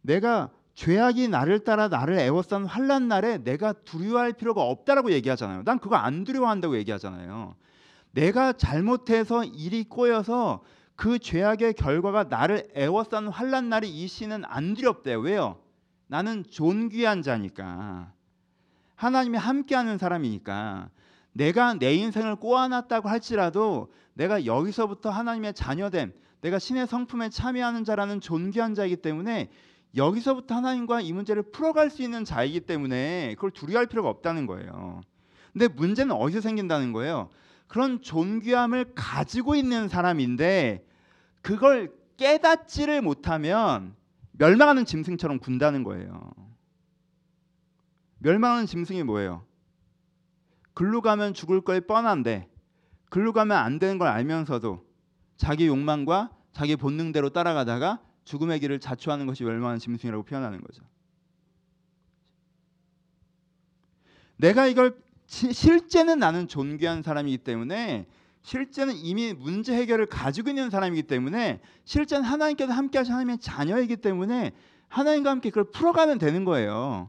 내가 0.00 0.50
죄악이 0.74 1.28
나를 1.28 1.60
따라 1.60 1.88
나를 1.88 2.18
애워싼 2.18 2.64
환란 2.64 3.06
날에 3.06 3.38
내가 3.38 3.74
두려워할 3.74 4.32
필요가 4.32 4.62
없다라고 4.62 5.12
얘기하잖아요. 5.12 5.64
난 5.64 5.78
그거 5.78 5.96
안 5.96 6.24
두려워한다고 6.24 6.76
얘기하잖아요. 6.78 7.54
내가 8.12 8.54
잘못해서 8.54 9.44
일이 9.44 9.84
꼬여서 9.84 10.62
그 10.96 11.18
죄악의 11.18 11.74
결과가 11.74 12.24
나를 12.24 12.68
애워싼 12.74 13.28
환란 13.28 13.68
날이 13.68 13.90
이 13.90 14.06
시는 14.08 14.44
안 14.46 14.72
두렵대요. 14.74 15.20
왜요? 15.20 15.58
나는 16.12 16.44
존귀한 16.44 17.22
자니까. 17.22 18.12
하나님이 18.96 19.38
함께하는 19.38 19.96
사람이니까. 19.96 20.90
내가 21.32 21.72
내 21.72 21.94
인생을 21.94 22.36
꼬아놨다고 22.36 23.08
할지라도 23.08 23.90
내가 24.12 24.44
여기서부터 24.44 25.08
하나님의 25.08 25.54
자녀됨, 25.54 26.12
내가 26.42 26.58
신의 26.58 26.86
성품에 26.86 27.30
참여하는 27.30 27.84
자라는 27.84 28.20
존귀한 28.20 28.74
자이기 28.74 28.96
때문에 28.96 29.48
여기서부터 29.96 30.54
하나님과 30.56 31.00
이 31.00 31.14
문제를 31.14 31.44
풀어갈 31.44 31.88
수 31.88 32.02
있는 32.02 32.26
자이기 32.26 32.60
때문에 32.60 33.34
그걸 33.36 33.50
두려워할 33.50 33.86
필요가 33.86 34.10
없다는 34.10 34.44
거예요. 34.44 35.00
근데 35.54 35.66
문제는 35.66 36.14
어디서 36.14 36.42
생긴다는 36.42 36.92
거예요? 36.92 37.30
그런 37.68 38.02
존귀함을 38.02 38.92
가지고 38.94 39.54
있는 39.54 39.88
사람인데 39.88 40.84
그걸 41.40 41.90
깨닫지를 42.18 43.00
못하면 43.00 43.94
멸망하는 44.32 44.84
짐승처럼 44.84 45.38
군다는 45.38 45.84
거예요. 45.84 46.32
멸망하는 48.18 48.66
짐승이 48.66 49.02
뭐예요? 49.02 49.44
글로 50.74 51.02
가면 51.02 51.34
죽을 51.34 51.60
걸 51.60 51.80
뻔한데 51.80 52.48
글로 53.10 53.32
가면 53.32 53.56
안 53.56 53.78
되는 53.78 53.98
걸 53.98 54.08
알면서도 54.08 54.86
자기 55.36 55.66
욕망과 55.66 56.30
자기 56.52 56.76
본능대로 56.76 57.30
따라가다가 57.30 58.00
죽음의 58.24 58.60
길을 58.60 58.80
자초하는 58.80 59.26
것이 59.26 59.44
멸망하는 59.44 59.78
짐승이라고 59.78 60.24
표현하는 60.24 60.60
거죠. 60.60 60.82
내가 64.36 64.66
이걸 64.66 64.96
실제는 65.26 66.18
나는 66.18 66.48
존귀한 66.48 67.02
사람이기 67.02 67.38
때문에 67.38 68.06
실제는 68.42 68.94
이미 68.96 69.32
문제 69.32 69.74
해결을 69.74 70.06
가지고 70.06 70.50
있는 70.50 70.70
사람이기 70.70 71.04
때문에 71.04 71.60
실제는 71.84 72.24
하나님께서 72.24 72.72
함께 72.72 72.98
하신 72.98 73.12
하나님의 73.12 73.38
자녀이기 73.38 73.96
때문에 73.96 74.52
하나님과 74.88 75.30
함께 75.30 75.50
그걸 75.50 75.64
풀어가면 75.70 76.18
되는 76.18 76.44
거예요. 76.44 77.08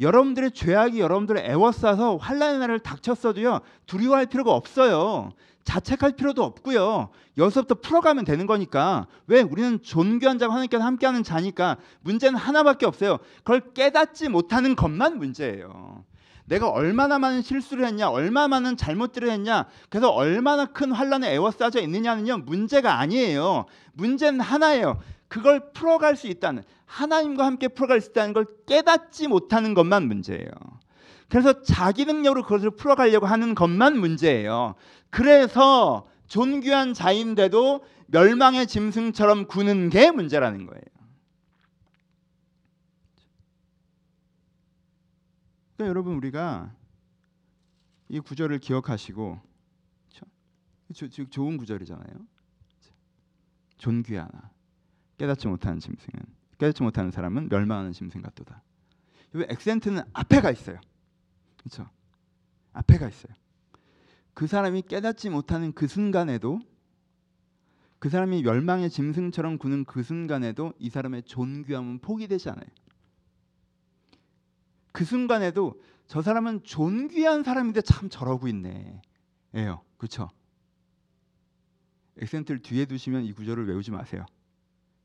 여러분들의 0.00 0.50
죄악이 0.50 0.98
여러분들을 0.98 1.40
애워싸서 1.40 2.16
환란의 2.16 2.58
날을 2.58 2.80
닥쳤어도요 2.80 3.60
두려워할 3.86 4.26
필요가 4.26 4.52
없어요. 4.52 5.32
자책할 5.62 6.12
필요도 6.16 6.42
없고요. 6.42 7.08
여기서부터 7.38 7.76
풀어가면 7.76 8.24
되는 8.24 8.46
거니까 8.46 9.06
왜 9.26 9.40
우리는 9.40 9.80
존귀한 9.82 10.38
자가 10.38 10.52
하나님께서 10.52 10.84
함께하는 10.84 11.22
자니까 11.22 11.78
문제는 12.02 12.38
하나밖에 12.38 12.84
없어요. 12.84 13.18
그걸 13.38 13.72
깨닫지 13.72 14.28
못하는 14.28 14.76
것만 14.76 15.16
문제예요. 15.18 16.04
내가 16.46 16.68
얼마나 16.68 17.18
많은 17.18 17.42
실수를 17.42 17.86
했냐, 17.86 18.10
얼마나 18.10 18.48
많은 18.48 18.76
잘못들을 18.76 19.30
했냐, 19.30 19.66
그래서 19.88 20.10
얼마나 20.10 20.66
큰 20.66 20.92
환란에 20.92 21.32
애워싸져 21.32 21.80
있느냐는요 21.80 22.38
문제가 22.38 22.98
아니에요. 22.98 23.66
문제는 23.94 24.40
하나예요. 24.40 24.98
그걸 25.28 25.72
풀어갈 25.72 26.16
수 26.16 26.26
있다는 26.28 26.62
하나님과 26.86 27.44
함께 27.44 27.68
풀어갈 27.68 28.00
수 28.00 28.10
있다는 28.10 28.34
걸 28.34 28.46
깨닫지 28.66 29.26
못하는 29.26 29.74
것만 29.74 30.06
문제예요. 30.06 30.48
그래서 31.28 31.62
자기 31.62 32.04
능력으로 32.04 32.42
그것을 32.42 32.70
풀어가려고 32.70 33.26
하는 33.26 33.54
것만 33.54 33.98
문제예요. 33.98 34.74
그래서 35.10 36.06
존귀한 36.28 36.94
자인데도 36.94 37.84
멸망의 38.06 38.66
짐승처럼 38.66 39.46
구는 39.46 39.90
게 39.90 40.10
문제라는 40.10 40.66
거예요. 40.66 40.82
그러니까 45.76 45.88
여러분 45.88 46.14
우리가 46.14 46.74
이 48.08 48.20
구절을 48.20 48.58
기억하시고? 48.58 49.40
좋은 51.30 51.56
구절이잖아요. 51.56 52.26
존귀하나 53.78 54.50
깨닫지 55.18 55.48
못하는 55.48 55.80
짐승은 55.80 56.24
깨닫지 56.58 56.82
못하는 56.82 57.10
사람은 57.10 57.48
멸망하는 57.48 57.92
짐승 57.92 58.22
같도다. 58.22 58.62
이 59.34 59.44
액센트는 59.48 60.02
앞에 60.12 60.40
가 60.40 60.50
있어요. 60.50 60.78
그렇죠? 61.56 61.88
앞에 62.72 62.98
가 62.98 63.08
있어요. 63.08 63.32
그 64.34 64.46
사람이 64.46 64.82
깨닫지 64.82 65.30
못하는 65.30 65.72
그 65.72 65.86
순간에도 65.86 66.60
그 67.98 68.08
사람이 68.08 68.42
멸망의 68.42 68.90
짐승처럼 68.90 69.58
구는 69.58 69.84
그 69.84 70.02
순간에도 70.02 70.72
이 70.78 70.90
사람의 70.90 71.22
존귀함은 71.24 72.00
포기되지 72.00 72.50
않아요. 72.50 72.66
그 74.94 75.04
순간에도 75.04 75.74
저 76.06 76.22
사람은 76.22 76.62
존귀한 76.62 77.42
사람인데 77.42 77.82
참 77.82 78.08
저러고 78.08 78.46
있네. 78.46 79.02
예요. 79.56 79.82
그렇죠? 79.96 80.30
액센트를 82.20 82.62
뒤에 82.62 82.84
두시면 82.84 83.24
이 83.24 83.32
구절을 83.32 83.66
외우지 83.66 83.90
마세요. 83.90 84.24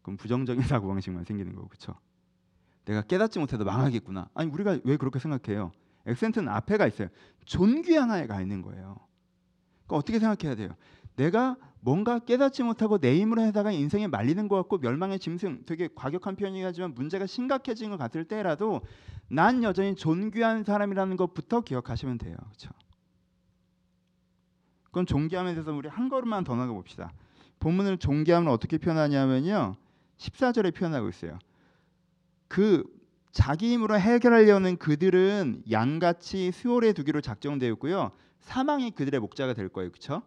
그럼 0.04 0.16
부정적인 0.18 0.62
사고 0.64 0.88
방식만 0.88 1.24
생기는 1.26 1.56
거고 1.56 1.70
그렇죠? 1.70 1.96
내가 2.86 3.02
깨닫지 3.02 3.40
못해도 3.40 3.66
망하겠구나. 3.66 4.30
아니 4.36 4.52
우리가 4.52 4.78
왜 4.84 4.96
그렇게 4.96 5.18
생각해요? 5.18 5.72
액센트는 6.06 6.50
앞에가 6.50 6.86
있어요. 6.86 7.08
존귀한 7.46 8.12
아이가 8.12 8.40
있는 8.42 8.62
거예요. 8.62 8.96
그러니까 9.88 9.96
어떻게 9.96 10.20
생각해야 10.20 10.56
돼요? 10.56 10.76
내가 11.20 11.58
뭔가 11.82 12.20
깨닫지 12.20 12.64
못하고 12.64 12.98
내 12.98 13.20
힘으로 13.20 13.42
해다가 13.42 13.72
인생에 13.72 14.08
말리는 14.08 14.48
것 14.48 14.56
같고 14.56 14.78
멸망의 14.78 15.20
짐승 15.20 15.64
되게 15.66 15.90
과격한 15.94 16.38
표현이긴 16.38 16.66
하지만 16.66 16.96
문제가 16.96 17.26
심각해진 17.26 17.90
것 17.90 17.98
같을 17.98 18.24
때라도 18.24 18.82
난 19.28 19.62
여전히 19.64 19.96
존귀한 19.96 20.64
사람이라는 20.64 21.18
것부터 21.18 21.62
기억하시면 21.62 22.20
돼요. 22.20 22.38
그렇죠? 22.38 22.70
그럼 24.92 25.06
존귀함에 25.06 25.54
대해서 25.54 25.74
우리 25.74 25.90
한 25.90 26.08
걸음만 26.08 26.46
더 26.46 26.56
나가 26.56 26.72
봅시다. 26.72 27.12
본문을 27.60 27.98
존귀함을 27.98 28.50
어떻게 28.50 28.78
표현하냐면요. 28.78 29.76
14절에 30.18 30.74
표현하고 30.74 31.10
있어요. 31.10 31.38
그 32.48 32.84
자기 33.32 33.74
힘으로 33.74 34.00
해결하려는 34.00 34.78
그들은 34.78 35.64
양같이 35.70 36.52
수월에 36.52 36.94
두기로 36.94 37.20
작정되어 37.20 37.70
있고요. 37.74 38.12
사망이 38.40 38.92
그들의 38.92 39.20
목자가 39.20 39.54
될 39.54 39.68
거예요. 39.68 39.92
그렇죠? 39.92 40.24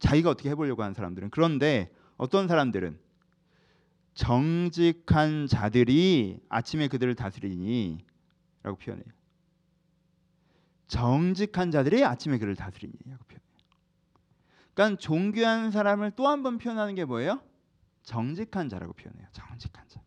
자기가 0.00 0.30
어떻게 0.30 0.50
해보려고 0.50 0.82
하는 0.82 0.94
사람들은 0.94 1.30
그런데 1.30 1.90
어떤 2.16 2.48
사람들은 2.48 2.98
정직한 4.14 5.46
자들이 5.46 6.40
아침에 6.48 6.88
그들을 6.88 7.14
다스리니라고 7.14 8.76
표현해요. 8.82 9.06
정직한 10.88 11.70
자들이 11.70 12.04
아침에 12.04 12.38
그를 12.38 12.56
다스리니라고 12.56 13.24
표현해요. 13.24 13.50
그러니까 14.74 14.98
존귀한 15.00 15.70
사람을 15.70 16.12
또 16.12 16.26
한 16.26 16.42
번 16.42 16.58
표현하는 16.58 16.94
게 16.96 17.04
뭐예요? 17.04 17.40
정직한 18.02 18.68
자라고 18.68 18.92
표현해요. 18.94 19.28
정직한 19.32 19.86
자. 19.88 20.00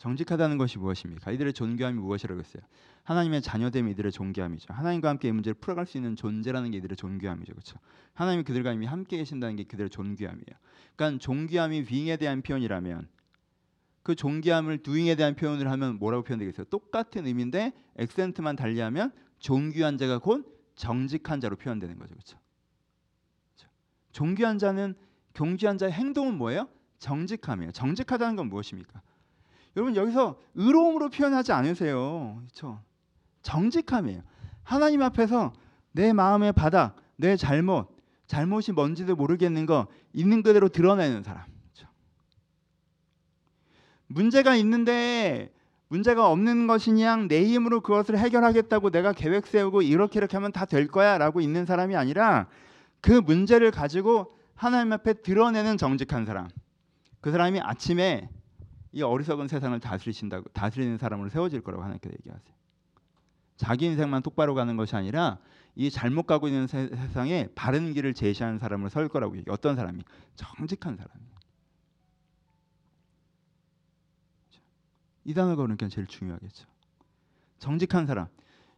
정직하다는 0.00 0.56
것이 0.56 0.78
무엇입니까? 0.78 1.30
이들의 1.30 1.52
존귀함이 1.52 1.98
무엇이라고 1.98 2.40
했어요? 2.40 2.62
하나님의 3.04 3.42
자녀됨이 3.42 3.90
이들의 3.92 4.10
존귀함이죠. 4.12 4.72
하나님과 4.72 5.10
함께 5.10 5.28
이 5.28 5.32
문제를 5.32 5.54
풀어갈 5.60 5.86
수 5.86 5.98
있는 5.98 6.16
존재라는 6.16 6.70
게 6.70 6.78
이들의 6.78 6.96
존귀함이죠. 6.96 7.52
그렇죠? 7.52 7.78
하나님이 8.14 8.44
그들과 8.44 8.72
이미 8.72 8.86
함께 8.86 9.18
계신다는 9.18 9.56
게 9.56 9.64
그들의 9.64 9.90
존귀함이에요. 9.90 10.58
그러니까 10.96 11.18
존귀함이 11.18 11.84
being에 11.84 12.16
대한 12.16 12.40
표현이라면 12.40 13.08
그 14.02 14.14
존귀함을 14.14 14.78
doing에 14.78 15.16
대한 15.16 15.36
표현을 15.36 15.70
하면 15.70 15.98
뭐라고 15.98 16.24
표현되겠어요? 16.24 16.64
똑같은 16.70 17.26
의미인데 17.26 17.74
액센트만 17.96 18.56
달리하면 18.56 19.12
존귀한 19.38 19.98
자가 19.98 20.18
곧 20.18 20.46
정직한 20.76 21.42
자로 21.42 21.56
표현되는 21.56 21.98
거죠. 21.98 22.14
그렇죠? 22.14 22.38
존귀한 24.12 24.56
자는 24.56 24.94
경귀한 25.34 25.76
자의 25.76 25.92
행동은 25.92 26.38
뭐예요? 26.38 26.70
정직함이에요. 27.00 27.72
정직하다는 27.72 28.36
건 28.36 28.48
무엇입니까? 28.48 29.02
여러분 29.76 29.96
여기서 29.96 30.38
의로움으로 30.54 31.10
표현하지 31.10 31.52
않으세요. 31.52 32.36
그렇죠? 32.40 32.80
정직함이에요. 33.42 34.22
하나님 34.62 35.02
앞에서 35.02 35.52
내 35.92 36.12
마음의 36.12 36.52
바닥, 36.52 36.96
내 37.16 37.36
잘못, 37.36 37.88
잘못이 38.26 38.72
뭔지도 38.72 39.16
모르겠는 39.16 39.66
거 39.66 39.86
있는 40.12 40.42
그대로 40.42 40.68
드러내는 40.68 41.22
사람. 41.22 41.44
그렇죠? 41.72 41.88
문제가 44.06 44.54
있는데 44.56 45.52
문제가 45.88 46.30
없는 46.30 46.68
것이냐 46.68 47.16
내 47.26 47.44
힘으로 47.44 47.80
그것을 47.80 48.16
해결하겠다고 48.18 48.90
내가 48.90 49.12
계획 49.12 49.46
세우고 49.46 49.82
이렇게 49.82 50.18
이렇게 50.20 50.36
하면 50.36 50.52
다 50.52 50.64
될 50.64 50.86
거야라고 50.86 51.40
있는 51.40 51.66
사람이 51.66 51.96
아니라 51.96 52.46
그 53.00 53.12
문제를 53.12 53.70
가지고 53.72 54.32
하나님 54.54 54.92
앞에 54.92 55.14
드러내는 55.14 55.78
정직한 55.78 56.26
사람. 56.26 56.48
그 57.20 57.32
사람이 57.32 57.60
아침에 57.60 58.28
이 58.92 59.02
어리석은 59.02 59.48
세상을 59.48 59.78
다스리신다고 59.80 60.48
다스리는 60.50 60.98
사람으로 60.98 61.28
세워질 61.30 61.60
거라고 61.62 61.82
하나님께서 61.82 62.14
얘기하세요. 62.14 62.54
자기 63.56 63.86
인생만 63.86 64.22
똑바로 64.22 64.54
가는 64.54 64.76
것이 64.76 64.96
아니라 64.96 65.38
이 65.76 65.90
잘못 65.90 66.26
가고 66.26 66.48
있는 66.48 66.66
세, 66.66 66.88
상에 67.12 67.48
바른 67.54 67.92
길을 67.92 68.14
제시하는 68.14 68.58
사람으로 68.58 68.88
설 68.88 69.08
거라고 69.08 69.36
얘기. 69.36 69.50
어떤 69.50 69.76
사람이 69.76 70.02
정직한 70.34 70.96
사람이. 70.96 71.20
이 75.24 75.34
단어가 75.34 75.62
그러니까 75.62 75.88
제일 75.88 76.06
중요하겠죠. 76.06 76.66
정직한 77.58 78.06
사람. 78.06 78.26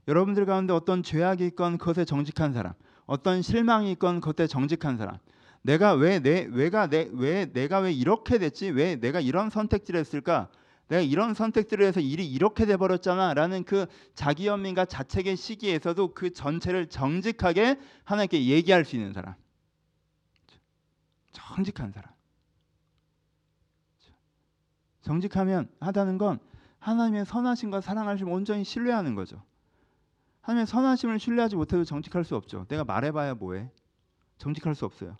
여러분들 0.08 0.44
가운데 0.46 0.72
어떤 0.72 1.02
죄악이 1.02 1.46
있건 1.46 1.78
그것에 1.78 2.04
정직한 2.04 2.52
사람, 2.52 2.74
어떤 3.06 3.40
실망이 3.40 3.92
있건 3.92 4.20
그것에 4.20 4.48
정직한 4.48 4.96
사람, 4.98 5.18
내가 5.62 5.92
왜 5.94 6.18
내 6.20 6.46
왜가 6.50 6.88
내 6.88 7.08
왜 7.12 7.46
내가 7.52 7.78
왜 7.80 7.92
이렇게 7.92 8.38
됐지? 8.38 8.68
왜 8.70 8.96
내가 8.96 9.20
이런 9.20 9.50
선택지를 9.50 10.00
했을까? 10.00 10.48
내가 10.88 11.00
이런 11.02 11.34
선택들을 11.34 11.84
해서 11.86 12.00
일이 12.00 12.26
이렇게 12.26 12.66
돼 12.66 12.76
버렸잖아라는 12.76 13.64
그 13.64 13.86
자기 14.14 14.46
연민과 14.46 14.84
자책의 14.86 15.36
시기에서도 15.36 16.14
그 16.14 16.32
전체를 16.32 16.88
정직하게 16.88 17.78
하나님께 18.04 18.44
얘기할 18.46 18.84
수 18.84 18.96
있는 18.96 19.12
사람. 19.12 19.34
정직한 21.32 21.92
사람. 21.92 22.12
정직하면 25.02 25.68
하다는 25.80 26.18
건 26.18 26.38
하나님의 26.78 27.24
선하심과 27.26 27.80
사랑하심을 27.80 28.32
온전히 28.32 28.64
신뢰하는 28.64 29.14
거죠. 29.14 29.42
하나님의 30.42 30.66
선하심을 30.66 31.18
신뢰하지 31.20 31.56
못해도 31.56 31.84
정직할 31.84 32.24
수 32.24 32.36
없죠. 32.36 32.66
내가 32.68 32.84
말해봐야 32.84 33.34
뭐해? 33.34 33.70
정직할 34.38 34.74
수 34.74 34.84
없어요. 34.84 35.16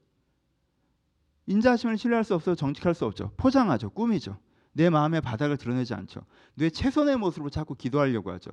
인자하심을 1.47 1.99
신뢰할 1.99 2.25
수 2.25 2.35
없어서 2.35 2.55
정직할 2.55 2.95
수 2.95 3.05
없죠. 3.05 3.33
포장하죠. 3.37 3.91
꾸미죠. 3.91 4.39
내 4.73 4.89
마음의 4.91 5.21
바닥을 5.21 5.57
드러내지 5.57 5.95
않죠. 5.95 6.21
내 6.55 6.71
최선의 6.71 7.17
모습으로 7.19 7.51
자꾸 7.51 7.75
기도하려고 7.75 8.31
하죠. 8.33 8.51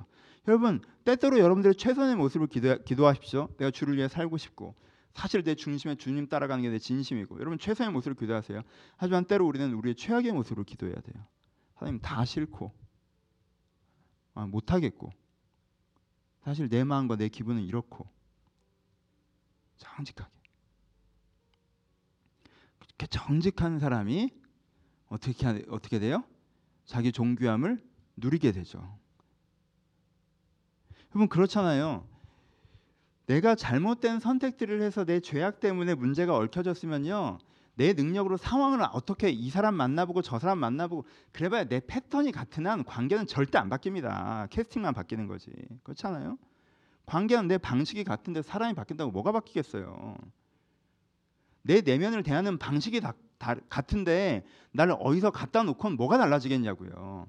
여러분 0.48 0.80
때때로 1.04 1.38
여러분들의 1.38 1.76
최선의 1.76 2.16
모습을 2.16 2.46
기도, 2.46 2.82
기도하십시오. 2.84 3.48
내가 3.58 3.70
주를 3.70 3.96
위해 3.96 4.08
살고 4.08 4.36
싶고 4.36 4.74
사실 5.14 5.42
내 5.42 5.54
중심에 5.54 5.96
주님 5.96 6.28
따라가는 6.28 6.62
게 6.62 6.70
내 6.70 6.78
진심이고 6.78 7.40
여러분 7.40 7.58
최선의 7.58 7.92
모습을 7.92 8.16
기도하세요. 8.16 8.62
하지만 8.96 9.24
때로 9.24 9.46
우리는 9.46 9.72
우리의 9.72 9.94
최악의 9.94 10.32
모습으로 10.32 10.64
기도해야 10.64 10.94
돼요. 10.94 11.24
하나님 11.74 12.00
다 12.00 12.24
싫고 12.24 12.72
아, 14.34 14.46
못하겠고 14.46 15.10
사실 16.44 16.68
내 16.68 16.84
마음과 16.84 17.16
내 17.16 17.28
기분은 17.28 17.62
이렇고 17.62 18.08
정직하게 19.78 20.39
그렇게 23.00 23.06
정직한 23.06 23.78
사람이 23.78 24.30
어떻게 25.08 25.64
어떻게 25.70 25.98
돼요? 25.98 26.22
자기 26.84 27.12
존귀함을 27.12 27.82
누리게 28.16 28.52
되죠. 28.52 28.98
여러분 31.10 31.28
그렇잖아요. 31.30 32.06
내가 33.24 33.54
잘못된 33.54 34.20
선택들을 34.20 34.82
해서 34.82 35.06
내 35.06 35.20
죄악 35.20 35.60
때문에 35.60 35.94
문제가 35.94 36.36
얽혀졌으면요. 36.36 37.38
내 37.74 37.94
능력으로 37.94 38.36
상황을 38.36 38.82
어떻게 38.92 39.30
이 39.30 39.48
사람 39.48 39.76
만나보고 39.76 40.20
저 40.20 40.38
사람 40.38 40.58
만나보고 40.58 41.06
그래봐야 41.32 41.64
내 41.64 41.80
패턴이 41.80 42.32
같은 42.32 42.66
한 42.66 42.84
관계는 42.84 43.26
절대 43.26 43.56
안 43.56 43.70
바뀝니다. 43.70 44.50
캐스팅만 44.50 44.92
바뀌는 44.92 45.26
거지. 45.26 45.50
그렇잖아요. 45.84 46.36
관계는 47.06 47.48
내 47.48 47.56
방식이 47.56 48.04
같은데 48.04 48.42
사람이 48.42 48.74
바뀐다고 48.74 49.10
뭐가 49.10 49.32
바뀌겠어요. 49.32 50.16
내 51.62 51.80
내면을 51.80 52.22
대하는 52.22 52.58
방식이 52.58 53.00
다, 53.00 53.14
다, 53.38 53.54
같은데 53.68 54.44
나를 54.72 54.96
어디서 54.98 55.30
갖다 55.30 55.62
놓고 55.62 55.90
뭐가 55.90 56.18
달라지겠냐고요. 56.18 57.26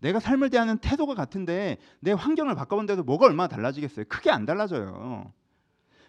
내가 0.00 0.20
삶을 0.20 0.50
대하는 0.50 0.78
태도가 0.78 1.14
같은데 1.14 1.78
내 2.00 2.12
환경을 2.12 2.54
바꿔본데도 2.54 3.04
뭐가 3.04 3.26
얼마나 3.26 3.48
달라지겠어요? 3.48 4.04
크게 4.08 4.30
안 4.30 4.44
달라져요. 4.44 5.32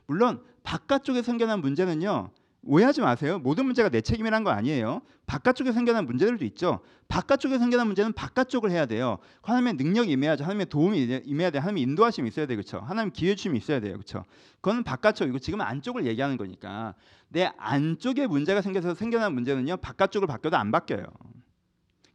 물론 0.05 0.43
바깥쪽에 0.63 1.21
생겨난 1.21 1.62
문제는요. 1.62 2.31
오해하지 2.67 3.01
마세요. 3.01 3.39
모든 3.39 3.65
문제가 3.65 3.89
내 3.89 4.01
책임이란 4.01 4.43
거 4.43 4.51
아니에요. 4.51 5.01
바깥쪽에 5.25 5.71
생겨난 5.71 6.06
문제들도 6.06 6.43
있죠. 6.45 6.82
바깥쪽에 7.08 7.58
생겨난 7.58 7.88
문제는 7.88 8.13
바깥쪽을 8.13 8.71
해야 8.71 8.86
돼요. 8.86 9.17
하나님의 9.41 9.73
능력이 9.73 10.12
임해야죠. 10.12 10.43
하나님의 10.43 10.67
도움이 10.67 11.21
임해야 11.25 11.49
돼. 11.49 11.60
하나님의 11.60 11.84
인도하심이 11.84 12.27
있어야 12.27 12.45
돼. 12.45 12.56
그렇죠? 12.56 12.80
하나님 12.80 13.12
기회 13.12 13.36
주심이 13.36 13.58
있어야 13.58 13.80
돼요. 13.80 13.93
그렇죠? 13.93 14.25
그거는 14.56 14.84
바깥쪽이고 14.84 15.39
지금 15.39 15.62
안쪽을 15.62 16.06
얘기하는 16.06 16.38
거니까 16.38 16.93
내 17.30 17.51
안쪽에 17.58 18.27
문제가 18.27 18.62
생겨서 18.62 18.93
생겨난 18.93 19.34
문제는요. 19.34 19.77
바깥쪽을 19.77 20.27
바뀌어도 20.27 20.58
안 20.58 20.71
바뀌어요. 20.71 21.06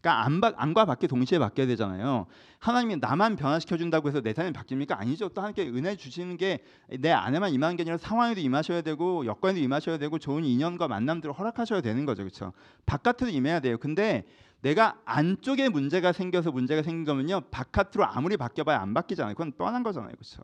그러니까 0.02 0.24
안 0.24 0.40
바, 0.40 0.52
안과 0.56 0.84
밖에 0.84 1.06
동시에 1.06 1.38
바뀌어야 1.38 1.66
되잖아요. 1.68 2.26
하나님이 2.58 2.96
나만 2.96 3.36
변화시켜 3.36 3.76
준다고 3.78 4.08
해서 4.08 4.20
내 4.20 4.34
삶이 4.34 4.52
바뀝니까? 4.52 4.98
아니죠. 4.98 5.28
또 5.30 5.40
하나님께 5.40 5.68
은혜 5.68 5.96
주시는 5.96 6.36
게 6.36 6.58
내 6.98 7.10
안에만 7.10 7.52
임하는 7.52 7.76
게 7.76 7.82
아니라 7.82 7.96
상황에도 7.96 8.40
임하셔야 8.40 8.82
되고 8.82 9.24
여건에도 9.24 9.60
임하셔야 9.60 9.98
되고 9.98 10.18
좋은 10.18 10.44
인연과 10.44 10.88
만남들을 10.88 11.34
허락하셔야 11.34 11.80
되는 11.80 12.04
거죠. 12.04 12.22
그렇죠? 12.22 12.52
바깥에도 12.86 13.30
임해야 13.30 13.60
돼요. 13.60 13.78
근데 13.78 14.24
내가 14.60 14.98
안쪽에 15.04 15.68
문제가 15.68 16.12
생겨서 16.12 16.52
문제가 16.52 16.82
생긴 16.82 17.04
거면요. 17.04 17.42
바깥으로 17.50 18.04
아무리 18.04 18.36
바뀌어봐야 18.36 18.80
안 18.80 18.94
바뀌잖아요. 18.94 19.34
그건 19.34 19.52
뻔한 19.52 19.82
거잖아요. 19.82 20.12
그렇죠? 20.12 20.42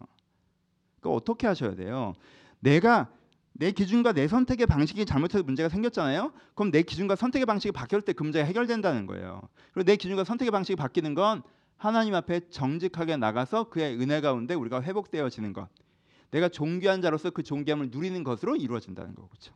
그 1.01 1.11
어떻게 1.11 1.47
하셔야 1.47 1.75
돼요? 1.75 2.15
내가 2.61 3.09
내 3.59 3.73
기준과 3.73 4.13
내 4.13 4.29
선택의 4.29 4.67
방식이 4.67 5.05
잘못해서 5.05 5.43
문제가 5.43 5.69
생겼잖아요. 5.69 6.33
그럼 6.55 6.71
내 6.71 6.83
기준과 6.83 7.17
선택의 7.17 7.45
방식이 7.45 7.73
바뀔 7.73 8.01
때 8.03 8.13
그 8.13 8.23
문제가 8.23 8.47
해결된다는 8.47 9.07
거예요. 9.07 9.43
그리고 9.73 9.85
내 9.85 9.97
기준과 9.97 10.23
선택의 10.23 10.53
방식이 10.53 10.77
바뀌는 10.77 11.15
건 11.15 11.43
하나님 11.77 12.15
앞에 12.15 12.49
정직하게 12.51 13.17
나가서 13.17 13.69
그의 13.69 14.01
은혜 14.01 14.21
가운데 14.21 14.55
우리가 14.55 14.83
회복되어지는 14.83 15.53
것. 15.53 15.69
내가 16.31 16.49
존귀한 16.49 17.03
자로서 17.03 17.31
그 17.31 17.43
존귀함을 17.43 17.89
누리는 17.91 18.23
것으로 18.23 18.55
이루어진다는 18.55 19.15
거죠. 19.15 19.29
그렇죠? 19.29 19.55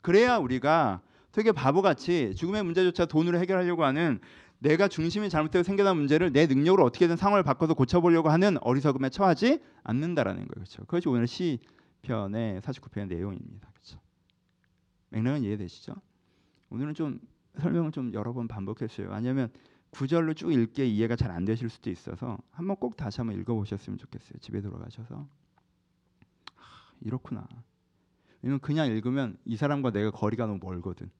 그래야 0.00 0.36
우리가 0.36 1.00
되게 1.32 1.50
바보같이 1.50 2.34
죽음의 2.36 2.62
문제조차 2.62 3.06
돈으로 3.06 3.38
해결하려고 3.38 3.84
하는 3.84 4.20
내가 4.60 4.86
중심이 4.86 5.28
잘못되어 5.28 5.64
생겨난 5.64 5.96
문제를 5.96 6.32
내 6.32 6.46
능력으로 6.46 6.84
어떻게든 6.84 7.16
상황을 7.16 7.42
바꿔서 7.42 7.74
고쳐보려고 7.74 8.28
하는 8.28 8.58
어리석음에 8.60 9.08
처하지 9.10 9.58
않는다라는 9.82 10.38
거예요. 10.40 10.50
그렇죠? 10.54 10.82
그것이 10.84 11.08
오늘 11.08 11.26
시 11.26 11.58
편의 12.04 12.60
49편의 12.60 13.08
내용입니다. 13.08 13.68
그렇죠? 13.72 13.98
맥락은 15.10 15.42
이해되시죠? 15.42 15.94
오늘은 16.70 16.94
좀 16.94 17.20
설명을 17.58 17.92
좀 17.92 18.12
여러 18.14 18.32
번 18.32 18.46
반복했어요. 18.48 19.10
왜냐하면 19.10 19.50
구절로 19.90 20.34
쭉 20.34 20.52
읽게 20.52 20.86
이해가 20.86 21.16
잘 21.16 21.30
안 21.30 21.44
되실 21.44 21.68
수도 21.70 21.90
있어서 21.90 22.38
한번 22.50 22.76
꼭 22.76 22.96
다시 22.96 23.20
한번 23.20 23.38
읽어보셨으면 23.40 23.98
좋겠어요. 23.98 24.38
집에 24.40 24.60
돌아가셔서 24.60 25.26
하, 26.56 26.94
이렇구나. 27.00 27.46
왜냐면 28.42 28.60
그냥 28.60 28.88
읽으면 28.88 29.38
이 29.44 29.56
사람과 29.56 29.90
내가 29.90 30.10
거리가 30.10 30.46
너무 30.46 30.58
멀거든. 30.62 31.10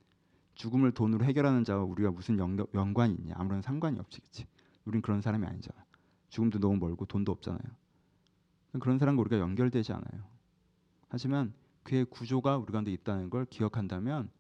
죽음을 0.55 0.93
돈으로 0.93 1.25
해결하는 1.25 1.65
자와 1.65 1.83
우리가 1.85 2.11
무슨 2.11 2.39
연, 2.39 2.65
연관이 2.75 3.15
있냐? 3.15 3.35
아무런 3.37 3.63
상관이 3.63 3.99
없지, 3.99 4.21
그렇지? 4.21 4.47
우린 4.85 5.03
그런 5.03 5.21
사람이 5.21 5.47
아니잖아. 5.47 5.85
죽음도 6.29 6.59
너무 6.59 6.77
멀고 6.77 7.07
돈도 7.07 7.33
없잖아요. 7.33 7.73
그런 8.81 8.99
사람과 8.99 9.21
우리가 9.21 9.39
연결되지 9.39 9.93
않아요. 9.93 10.34
하지만 11.09 11.53
그의 11.83 12.05
구조가 12.07 12.57
우리 12.59 12.73
가운데 12.73 12.93
있다는 12.93 13.31
걸 13.31 13.45
기억한다면 13.47 14.31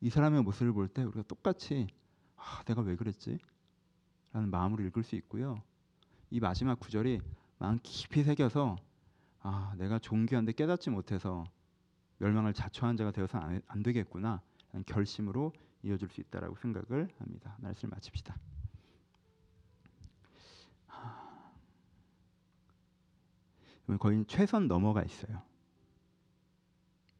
이 0.00 0.10
사람의 0.10 0.42
모습을 0.42 0.72
볼 0.72 0.88
때 0.88 1.02
우리가 1.02 1.22
똑같이 1.22 1.88
아, 2.36 2.62
내가 2.64 2.82
왜 2.82 2.94
그랬지? 2.96 3.38
라는 4.32 4.50
마음으로 4.50 4.84
읽을 4.84 5.02
수 5.02 5.16
있고요. 5.16 5.62
이 6.30 6.40
마지막 6.40 6.78
구절이 6.78 7.20
마음 7.58 7.78
깊이 7.82 8.22
새겨서 8.22 8.76
아, 9.40 9.74
내가 9.76 9.98
존귀한데 9.98 10.52
깨닫지 10.52 10.90
못해서 10.90 11.44
멸망을 12.18 12.52
자초한 12.52 12.96
자가 12.96 13.10
되어서 13.10 13.38
안, 13.38 13.60
안 13.66 13.82
되겠구나. 13.82 14.40
라는 14.72 14.84
결심으로 14.84 15.52
이어질 15.82 16.08
수 16.08 16.20
있다라고 16.20 16.56
생각을 16.56 17.08
합니다. 17.18 17.56
말씀을 17.60 17.90
마칩시다. 17.94 18.36
거의 23.98 24.24
최선 24.26 24.68
넘어가 24.68 25.02
있어요. 25.02 25.42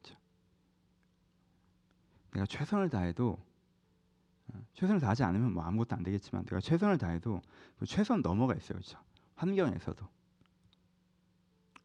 그렇죠? 0.01 0.19
내가 2.39 2.45
최선을 2.45 2.89
다해도 2.89 3.37
어, 4.47 4.61
최선을 4.73 5.01
다하지 5.01 5.23
않으면 5.23 5.51
뭐 5.51 5.63
아무것도 5.63 5.95
안 5.95 6.03
되겠지만 6.03 6.45
내가 6.45 6.61
최선을 6.61 6.97
다해도 6.97 7.41
그 7.77 7.85
최선 7.85 8.21
넘어가 8.21 8.55
있어요, 8.55 8.77
그렇죠? 8.77 8.97
환경에서도 9.35 10.07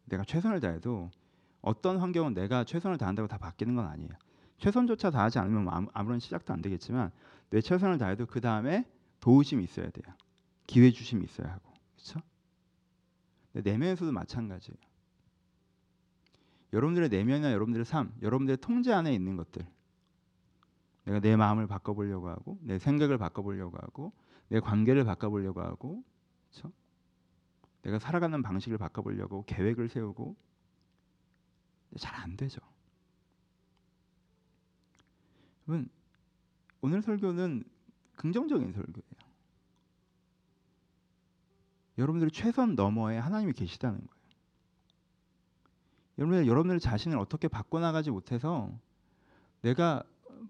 내가 0.07 0.23
최선을 0.25 0.61
다해도 0.61 1.11
어떤 1.61 1.99
환경은 1.99 2.35
내가 2.35 2.63
최선을 2.63 2.99
다한다고 2.99 3.27
다 3.27 3.37
바뀌는 3.37 3.75
건 3.75 3.87
아니에요. 3.87 4.11
최선조차 4.59 5.11
다하지 5.11 5.41
않으면 5.41 5.65
뭐 5.65 5.89
아무런 5.93 6.21
시작도 6.21 6.53
안 6.53 6.63
되겠지만 6.63 7.11
내 7.51 7.61
최선을 7.61 7.99
다해도 7.99 8.27
그 8.27 8.41
다음에 8.41 8.87
도우심이 9.21 9.65
있어야 9.65 9.91
돼요. 9.91 10.15
기회 10.67 10.91
주심이 10.93 11.25
있어야 11.25 11.53
하고, 11.53 11.73
그렇죠? 11.95 12.21
내면에서도 13.53 14.13
마찬가지예요. 14.13 14.79
여러분들의 16.73 17.09
내면이나 17.09 17.53
여러분들의 17.53 17.85
삶, 17.85 18.13
여러분들의 18.23 18.59
통제 18.59 18.93
안에 18.93 19.13
있는 19.13 19.37
것들. 19.37 19.67
내가 21.05 21.21
내 21.21 21.37
마음을 21.37 21.67
바꿔보려고 21.67 22.29
하고, 22.29 22.59
내 22.63 22.79
생각을 22.79 23.19
바꿔보려고 23.19 23.77
하고, 23.79 24.13
내 24.49 24.61
관계를 24.61 25.05
바꿔보려고 25.05 25.61
하고, 25.63 26.03
그렇죠? 26.51 26.73
내가 27.83 27.99
살아가는 27.99 28.43
방식을 28.43 28.79
바꿔보려고 28.79 29.45
계획을 29.47 29.89
세우고, 29.89 30.37
잘 31.99 32.15
안 32.17 32.37
되죠. 32.37 32.61
여러분, 35.69 35.89
오늘 36.81 37.03
설교는 37.03 37.65
긍정적인 38.17 38.73
설교예요. 38.73 39.25
여러분들이 41.99 42.31
최선 42.31 42.75
너머에 42.75 43.19
하나님이 43.19 43.53
계시다는 43.53 43.99
거예요. 43.99 44.15
여러분들 46.19 46.47
여러분들 46.47 46.81
자신을 46.81 47.19
어떻게 47.19 47.49
바꿔나가지 47.49 48.11
못해서 48.11 48.71
내가 49.63 50.03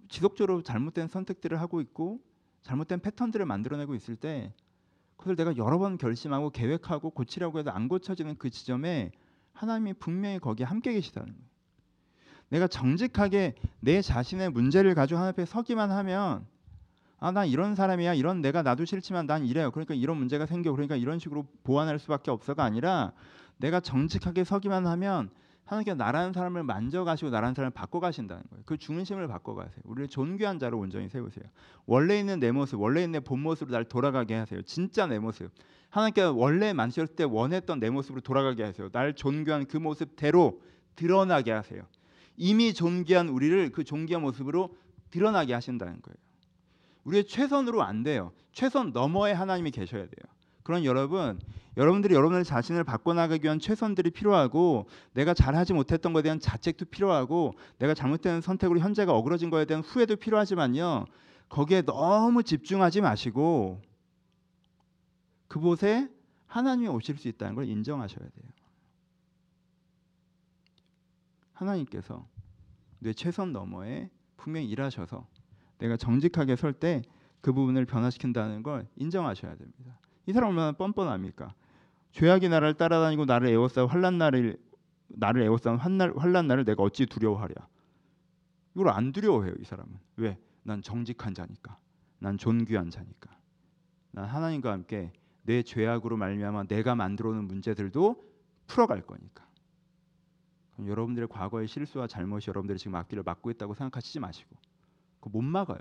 지속적으로 0.09 0.62
잘못된 0.62 1.09
선택들을 1.09 1.61
하고 1.61 1.80
있고 1.80 2.20
잘못된 2.62 3.00
패턴들을 3.00 3.44
만들어내고 3.46 3.94
있을 3.94 4.16
때 4.16 4.52
그걸 5.16 5.37
내가 5.37 5.57
여러 5.57 5.78
번 5.78 5.98
결심하고 5.98 6.50
계획하고 6.50 7.11
고치려고 7.11 7.59
해도 7.59 7.70
안 7.70 7.88
고쳐지는 7.88 8.37
그 8.38 8.50
지점에 8.50 9.12
하나님이 9.52 9.94
분명히 9.94 10.38
거기에 10.38 10.66
함께 10.66 10.92
계시다는 10.92 11.33
거예요. 11.33 11.44
내가 12.48 12.66
정직하게 12.66 13.54
내 13.80 14.02
자신의 14.02 14.50
문제를 14.50 14.94
가지고 14.94 15.18
하나님 15.18 15.33
앞에 15.33 15.44
서기만 15.44 15.90
하면 15.90 16.46
아, 17.18 17.30
난 17.30 17.48
이런 17.48 17.74
사람이야. 17.74 18.14
이런 18.14 18.42
내가 18.42 18.62
나도 18.62 18.85
싫지만 18.85 19.26
난 19.26 19.46
이래요. 19.46 19.70
그러니까 19.70 19.94
이런 19.94 20.18
문제가 20.18 20.44
생겨. 20.44 20.72
그러니까 20.72 20.96
이런 20.96 21.18
식으로 21.18 21.46
보완할 21.62 21.98
수밖에 21.98 22.30
없어가 22.30 22.64
아니라 22.64 23.12
내가 23.57 23.80
정직하게 23.80 24.44
서기만 24.44 24.87
하면 24.87 25.30
하나님께서 25.64 25.96
나라는 25.96 26.33
사람을 26.33 26.62
만져가시고 26.62 27.31
나라는 27.31 27.55
사람을 27.55 27.72
바꿔가신다는 27.72 28.42
거예요. 28.50 28.62
그 28.66 28.77
중심을 28.77 29.27
바꿔가세요. 29.29 29.81
우리를 29.85 30.09
존귀한 30.09 30.59
자로 30.59 30.79
온전히 30.79 31.09
세우세요. 31.09 31.44
원래 31.87 32.18
있는 32.18 32.38
내 32.40 32.53
모습, 32.53 32.81
원래 32.81 33.03
있는 33.03 33.20
내 33.20 33.24
본 33.24 33.40
모습으로 33.40 33.74
날 33.74 33.85
돌아가게 33.85 34.35
하세요. 34.35 34.61
진짜 34.62 35.07
내 35.07 35.18
모습. 35.18 35.50
하나님께서 35.88 36.33
원래 36.35 36.72
만드셨을 36.72 37.14
때 37.14 37.24
원했던 37.24 37.81
내 37.81 37.88
모습으로 37.88 38.20
돌아가게 38.20 38.62
하세요. 38.64 38.90
날 38.90 39.14
존귀한 39.14 39.66
그 39.66 39.77
모습대로 39.79 40.61
드러나게 40.96 41.53
하세요. 41.53 41.83
이미 42.37 42.74
존귀한 42.74 43.29
우리를 43.29 43.70
그 43.72 43.85
존귀한 43.85 44.22
모습으로 44.22 44.77
드러나게 45.11 45.55
하신다는 45.55 46.03
거예요. 46.03 46.16
우리의 47.05 47.24
최선으로 47.27 47.83
안 47.83 48.03
돼요. 48.03 48.33
최선 48.53 48.92
너머에 48.92 49.33
하나님이 49.33 49.70
계셔야 49.70 50.03
돼요. 50.03 50.35
그런 50.64 50.85
여러분, 50.85 51.38
여러분들이 51.77 52.14
여러분들 52.14 52.42
자신을 52.42 52.83
바꿔나가기 52.85 53.44
위한 53.44 53.61
최선들이 53.61 54.11
필요하고 54.11 54.87
내가 55.12 55.35
잘하지 55.35 55.74
못했던 55.74 56.12
것에 56.12 56.24
대한 56.24 56.40
자책도 56.40 56.87
필요하고 56.87 57.55
내가 57.79 57.94
잘못된 57.94 58.40
선택으로 58.40 58.81
현재가 58.81 59.14
어그러진 59.14 59.50
것에 59.50 59.66
대한 59.66 59.83
후회도 59.83 60.16
필요하지만요. 60.16 61.05
거기에 61.48 61.83
너무 61.83 62.42
집중하지 62.42 63.03
마시고 63.03 63.81
그곳에 65.46 66.11
하나님이 66.46 66.88
오실 66.88 67.16
수 67.18 67.29
있다는 67.29 67.55
걸 67.55 67.68
인정하셔야 67.68 68.27
돼요. 68.27 68.50
하나님께서 71.53 72.27
내 72.98 73.12
최선 73.12 73.53
너머에 73.53 74.11
분명히 74.37 74.68
일하셔서 74.68 75.27
내가 75.79 75.96
정직하게 75.96 76.57
설 76.57 76.72
때 76.72 77.03
그 77.44 77.53
부분을 77.53 77.85
변화시킨다는 77.85 78.62
걸 78.62 78.88
인정하셔야 78.96 79.55
됩니다. 79.55 80.00
이 80.26 80.32
사람 80.32 80.50
얼마나 80.50 80.72
뻔뻔합니까? 80.72 81.54
죄악이 82.12 82.48
나를 82.48 82.74
따라다니고 82.74 83.24
나를 83.24 83.48
애워싸 83.48 83.87
환란 83.87 84.18
날을 84.18 84.56
나를 85.08 85.42
애워싸는 85.42 85.78
환날 85.78 86.12
환란 86.16 86.46
날을 86.46 86.64
내가 86.64 86.82
어찌 86.82 87.06
두려워하랴? 87.06 87.54
이걸 88.74 88.88
안 88.88 89.12
두려워해요, 89.12 89.54
이 89.60 89.64
사람은. 89.64 89.92
왜? 90.16 90.38
난 90.62 90.82
정직한 90.82 91.34
자니까. 91.34 91.78
난 92.18 92.38
존귀한 92.38 92.90
자니까. 92.90 93.37
난 94.10 94.24
하나님과 94.24 94.72
함께 94.72 95.12
내 95.42 95.62
죄악으로 95.62 96.16
말미암아 96.16 96.64
내가 96.64 96.94
만들어 96.94 97.32
놓은 97.32 97.46
문제들도 97.46 98.24
풀어갈 98.66 99.02
거니까. 99.02 99.44
여러분들의 100.84 101.28
과거의 101.28 101.68
실수와 101.68 102.06
잘못이 102.06 102.48
여러분들이 102.50 102.78
지금 102.78 102.96
앞길을 102.96 103.22
막고 103.22 103.50
있다고 103.50 103.74
생각하시지 103.74 104.18
마시고 104.18 104.56
그못 105.20 105.44
막아요. 105.44 105.78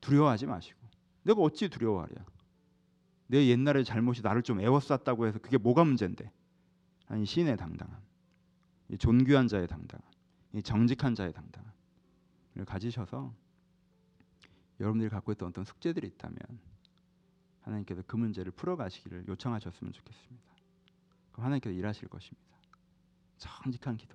두려워하지 0.00 0.46
마시고. 0.46 0.80
내가 1.24 1.40
어찌 1.40 1.68
두려워하랴? 1.68 2.24
내 3.32 3.48
옛날의 3.48 3.86
잘못이 3.86 4.20
나를 4.20 4.42
좀 4.42 4.60
애워쌌다고 4.60 5.26
해서 5.26 5.38
그게 5.38 5.56
뭐가 5.56 5.84
문제인데? 5.84 6.30
아니 7.06 7.24
신의 7.24 7.56
당당함, 7.56 7.98
이 8.90 8.98
존귀한 8.98 9.48
자의 9.48 9.66
당당함, 9.66 10.06
이 10.52 10.62
정직한 10.62 11.14
자의 11.14 11.32
당당함을 11.32 11.72
가지셔서 12.66 13.32
여러분들이 14.80 15.08
갖고 15.08 15.32
있던 15.32 15.48
어떤 15.48 15.64
숙제들이 15.64 16.08
있다면 16.08 16.36
하나님께서 17.62 18.02
그 18.06 18.16
문제를 18.16 18.52
풀어가시기를 18.52 19.26
요청하셨으면 19.28 19.94
좋겠습니다. 19.94 20.52
그럼 21.32 21.46
하나님께서 21.46 21.74
일하실 21.74 22.08
것입니다. 22.08 22.52
정직한 23.38 23.96
기도. 23.96 24.14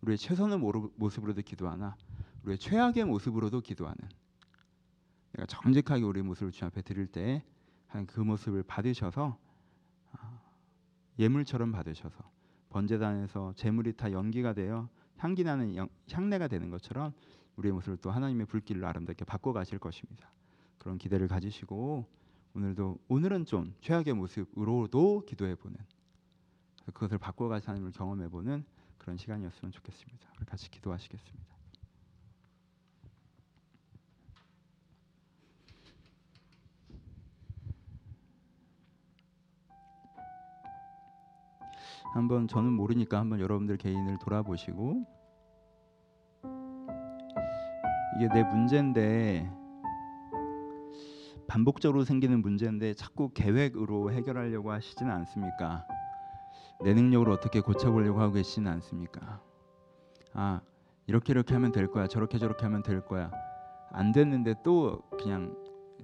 우리의 0.00 0.16
최선의 0.16 0.56
모습으로도 0.96 1.42
기도하나 1.42 1.98
우리의 2.44 2.56
최악의 2.56 3.04
모습으로도 3.04 3.60
기도하는 3.60 4.08
내가 5.32 5.46
정직하게 5.46 6.04
우리 6.04 6.22
모습을 6.22 6.52
주님 6.52 6.68
앞에 6.68 6.82
드릴 6.82 7.06
때그 7.06 8.20
모습을 8.20 8.62
받으셔서 8.62 9.38
아, 10.12 10.40
예물처럼 11.18 11.72
받으셔서 11.72 12.30
번제단에서 12.70 13.54
제물이 13.56 13.94
다 13.94 14.12
연기가 14.12 14.52
되어 14.52 14.88
향기 15.18 15.44
나는 15.44 15.88
향내가 16.10 16.48
되는 16.48 16.70
것처럼 16.70 17.12
우리의 17.56 17.72
모습을 17.72 17.98
또 17.98 18.10
하나님의 18.10 18.46
불길로 18.46 18.86
아름답게 18.86 19.24
바꿔 19.24 19.52
가실 19.52 19.78
것입니다. 19.78 20.30
그런 20.78 20.98
기대를 20.98 21.28
가지시고 21.28 22.06
오늘도 22.54 22.98
오늘은 23.08 23.46
좀 23.46 23.74
최악의 23.80 24.14
모습으로도 24.14 25.24
기도해 25.26 25.54
보는 25.54 25.76
그것을 26.86 27.18
바꿔 27.18 27.48
가시 27.48 27.66
하나님을 27.66 27.92
경험해 27.92 28.28
보는 28.28 28.64
그런 28.98 29.16
시간이었으면 29.16 29.72
좋겠습니다. 29.72 30.28
같이 30.46 30.70
기도하시겠습니다. 30.70 31.61
한번 42.12 42.46
저는 42.46 42.72
모르니까 42.72 43.18
한번 43.18 43.40
여러분들 43.40 43.78
개인을 43.78 44.18
돌아보시고 44.18 45.06
이게 48.16 48.28
내 48.28 48.42
문제인데 48.42 49.50
반복적으로 51.46 52.04
생기는 52.04 52.40
문제인데 52.40 52.94
자꾸 52.94 53.30
계획으로 53.34 54.12
해결하려고 54.12 54.72
하시지는 54.72 55.12
않습니까? 55.12 55.86
내 56.82 56.94
능력으로 56.94 57.32
어떻게 57.32 57.60
고쳐보려고 57.60 58.20
하고 58.20 58.34
계시지는 58.34 58.70
않습니까? 58.72 59.40
아 60.34 60.60
이렇게 61.06 61.32
이렇게 61.32 61.54
하면 61.54 61.72
될 61.72 61.90
거야 61.90 62.06
저렇게 62.06 62.38
저렇게 62.38 62.64
하면 62.64 62.82
될 62.82 63.04
거야 63.04 63.30
안 63.90 64.12
됐는데 64.12 64.56
또 64.62 65.02
그냥 65.18 65.54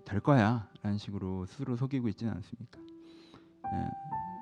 될 0.05 0.21
거야 0.21 0.68
라는 0.83 0.99
식으로 0.99 1.47
스스로 1.47 1.77
속이고 1.77 2.09
있지는 2.09 2.33
않습니까? 2.35 2.81
예, 2.81 3.88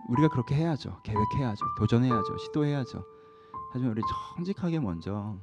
우리가 0.09 0.29
그렇게 0.29 0.55
해야죠. 0.55 1.01
계획해야죠. 1.03 1.65
도전해야죠. 1.79 2.37
시도해야죠. 2.39 3.05
하지만 3.73 3.93
우리 3.93 4.03
정직하게 4.37 4.79
먼저 4.81 5.37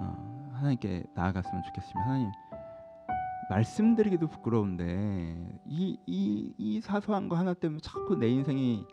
어, 0.00 0.50
하나님께 0.54 1.04
나아갔으면 1.14 1.62
좋겠습니다. 1.64 2.00
하나님 2.00 2.30
말씀드리기도 3.50 4.28
부끄러운데 4.28 5.60
이, 5.66 5.98
이, 6.06 6.54
이 6.56 6.80
사소한 6.80 7.28
거 7.28 7.36
하나 7.36 7.52
때문에 7.54 7.80
자꾸 7.80 8.14
내 8.16 8.28
인생이 8.28 8.86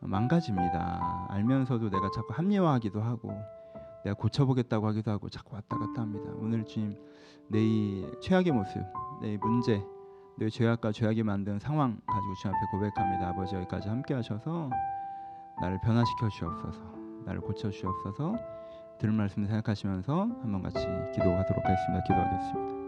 망가집니다. 0.00 1.26
알면서도 1.28 1.90
내가 1.90 2.10
자꾸 2.10 2.32
합리화하기도 2.32 3.02
하고 3.02 3.30
내가 4.04 4.16
고쳐보겠다고 4.16 4.86
하기도 4.88 5.10
하고 5.10 5.28
자꾸 5.28 5.54
왔다 5.54 5.76
갔다 5.78 6.00
합니다. 6.02 6.30
오늘 6.36 6.64
주님 6.64 6.96
내 7.48 7.58
이 7.60 8.06
최악의 8.22 8.52
모습, 8.52 8.80
내 9.20 9.34
이 9.34 9.36
문제, 9.36 9.84
내 10.38 10.48
죄악과 10.48 10.92
죄악이 10.92 11.22
만든 11.22 11.58
상황 11.58 12.00
가지고 12.06 12.34
주님 12.34 12.54
앞에 12.54 12.66
고백합니다. 12.72 13.28
아버지 13.28 13.54
여기까지 13.54 13.88
함께 13.88 14.14
하셔서 14.14 14.70
나를 15.60 15.78
변화시켜 15.82 16.28
주옵소서, 16.28 16.80
나를 17.26 17.40
고쳐 17.40 17.70
주옵소서. 17.70 18.36
들은 18.98 19.14
말씀 19.14 19.46
생각하시면서 19.46 20.28
한번 20.42 20.62
같이 20.62 20.78
기도하도록 21.12 21.64
하겠습니다. 21.64 22.02
기도하겠습니다. 22.06 22.79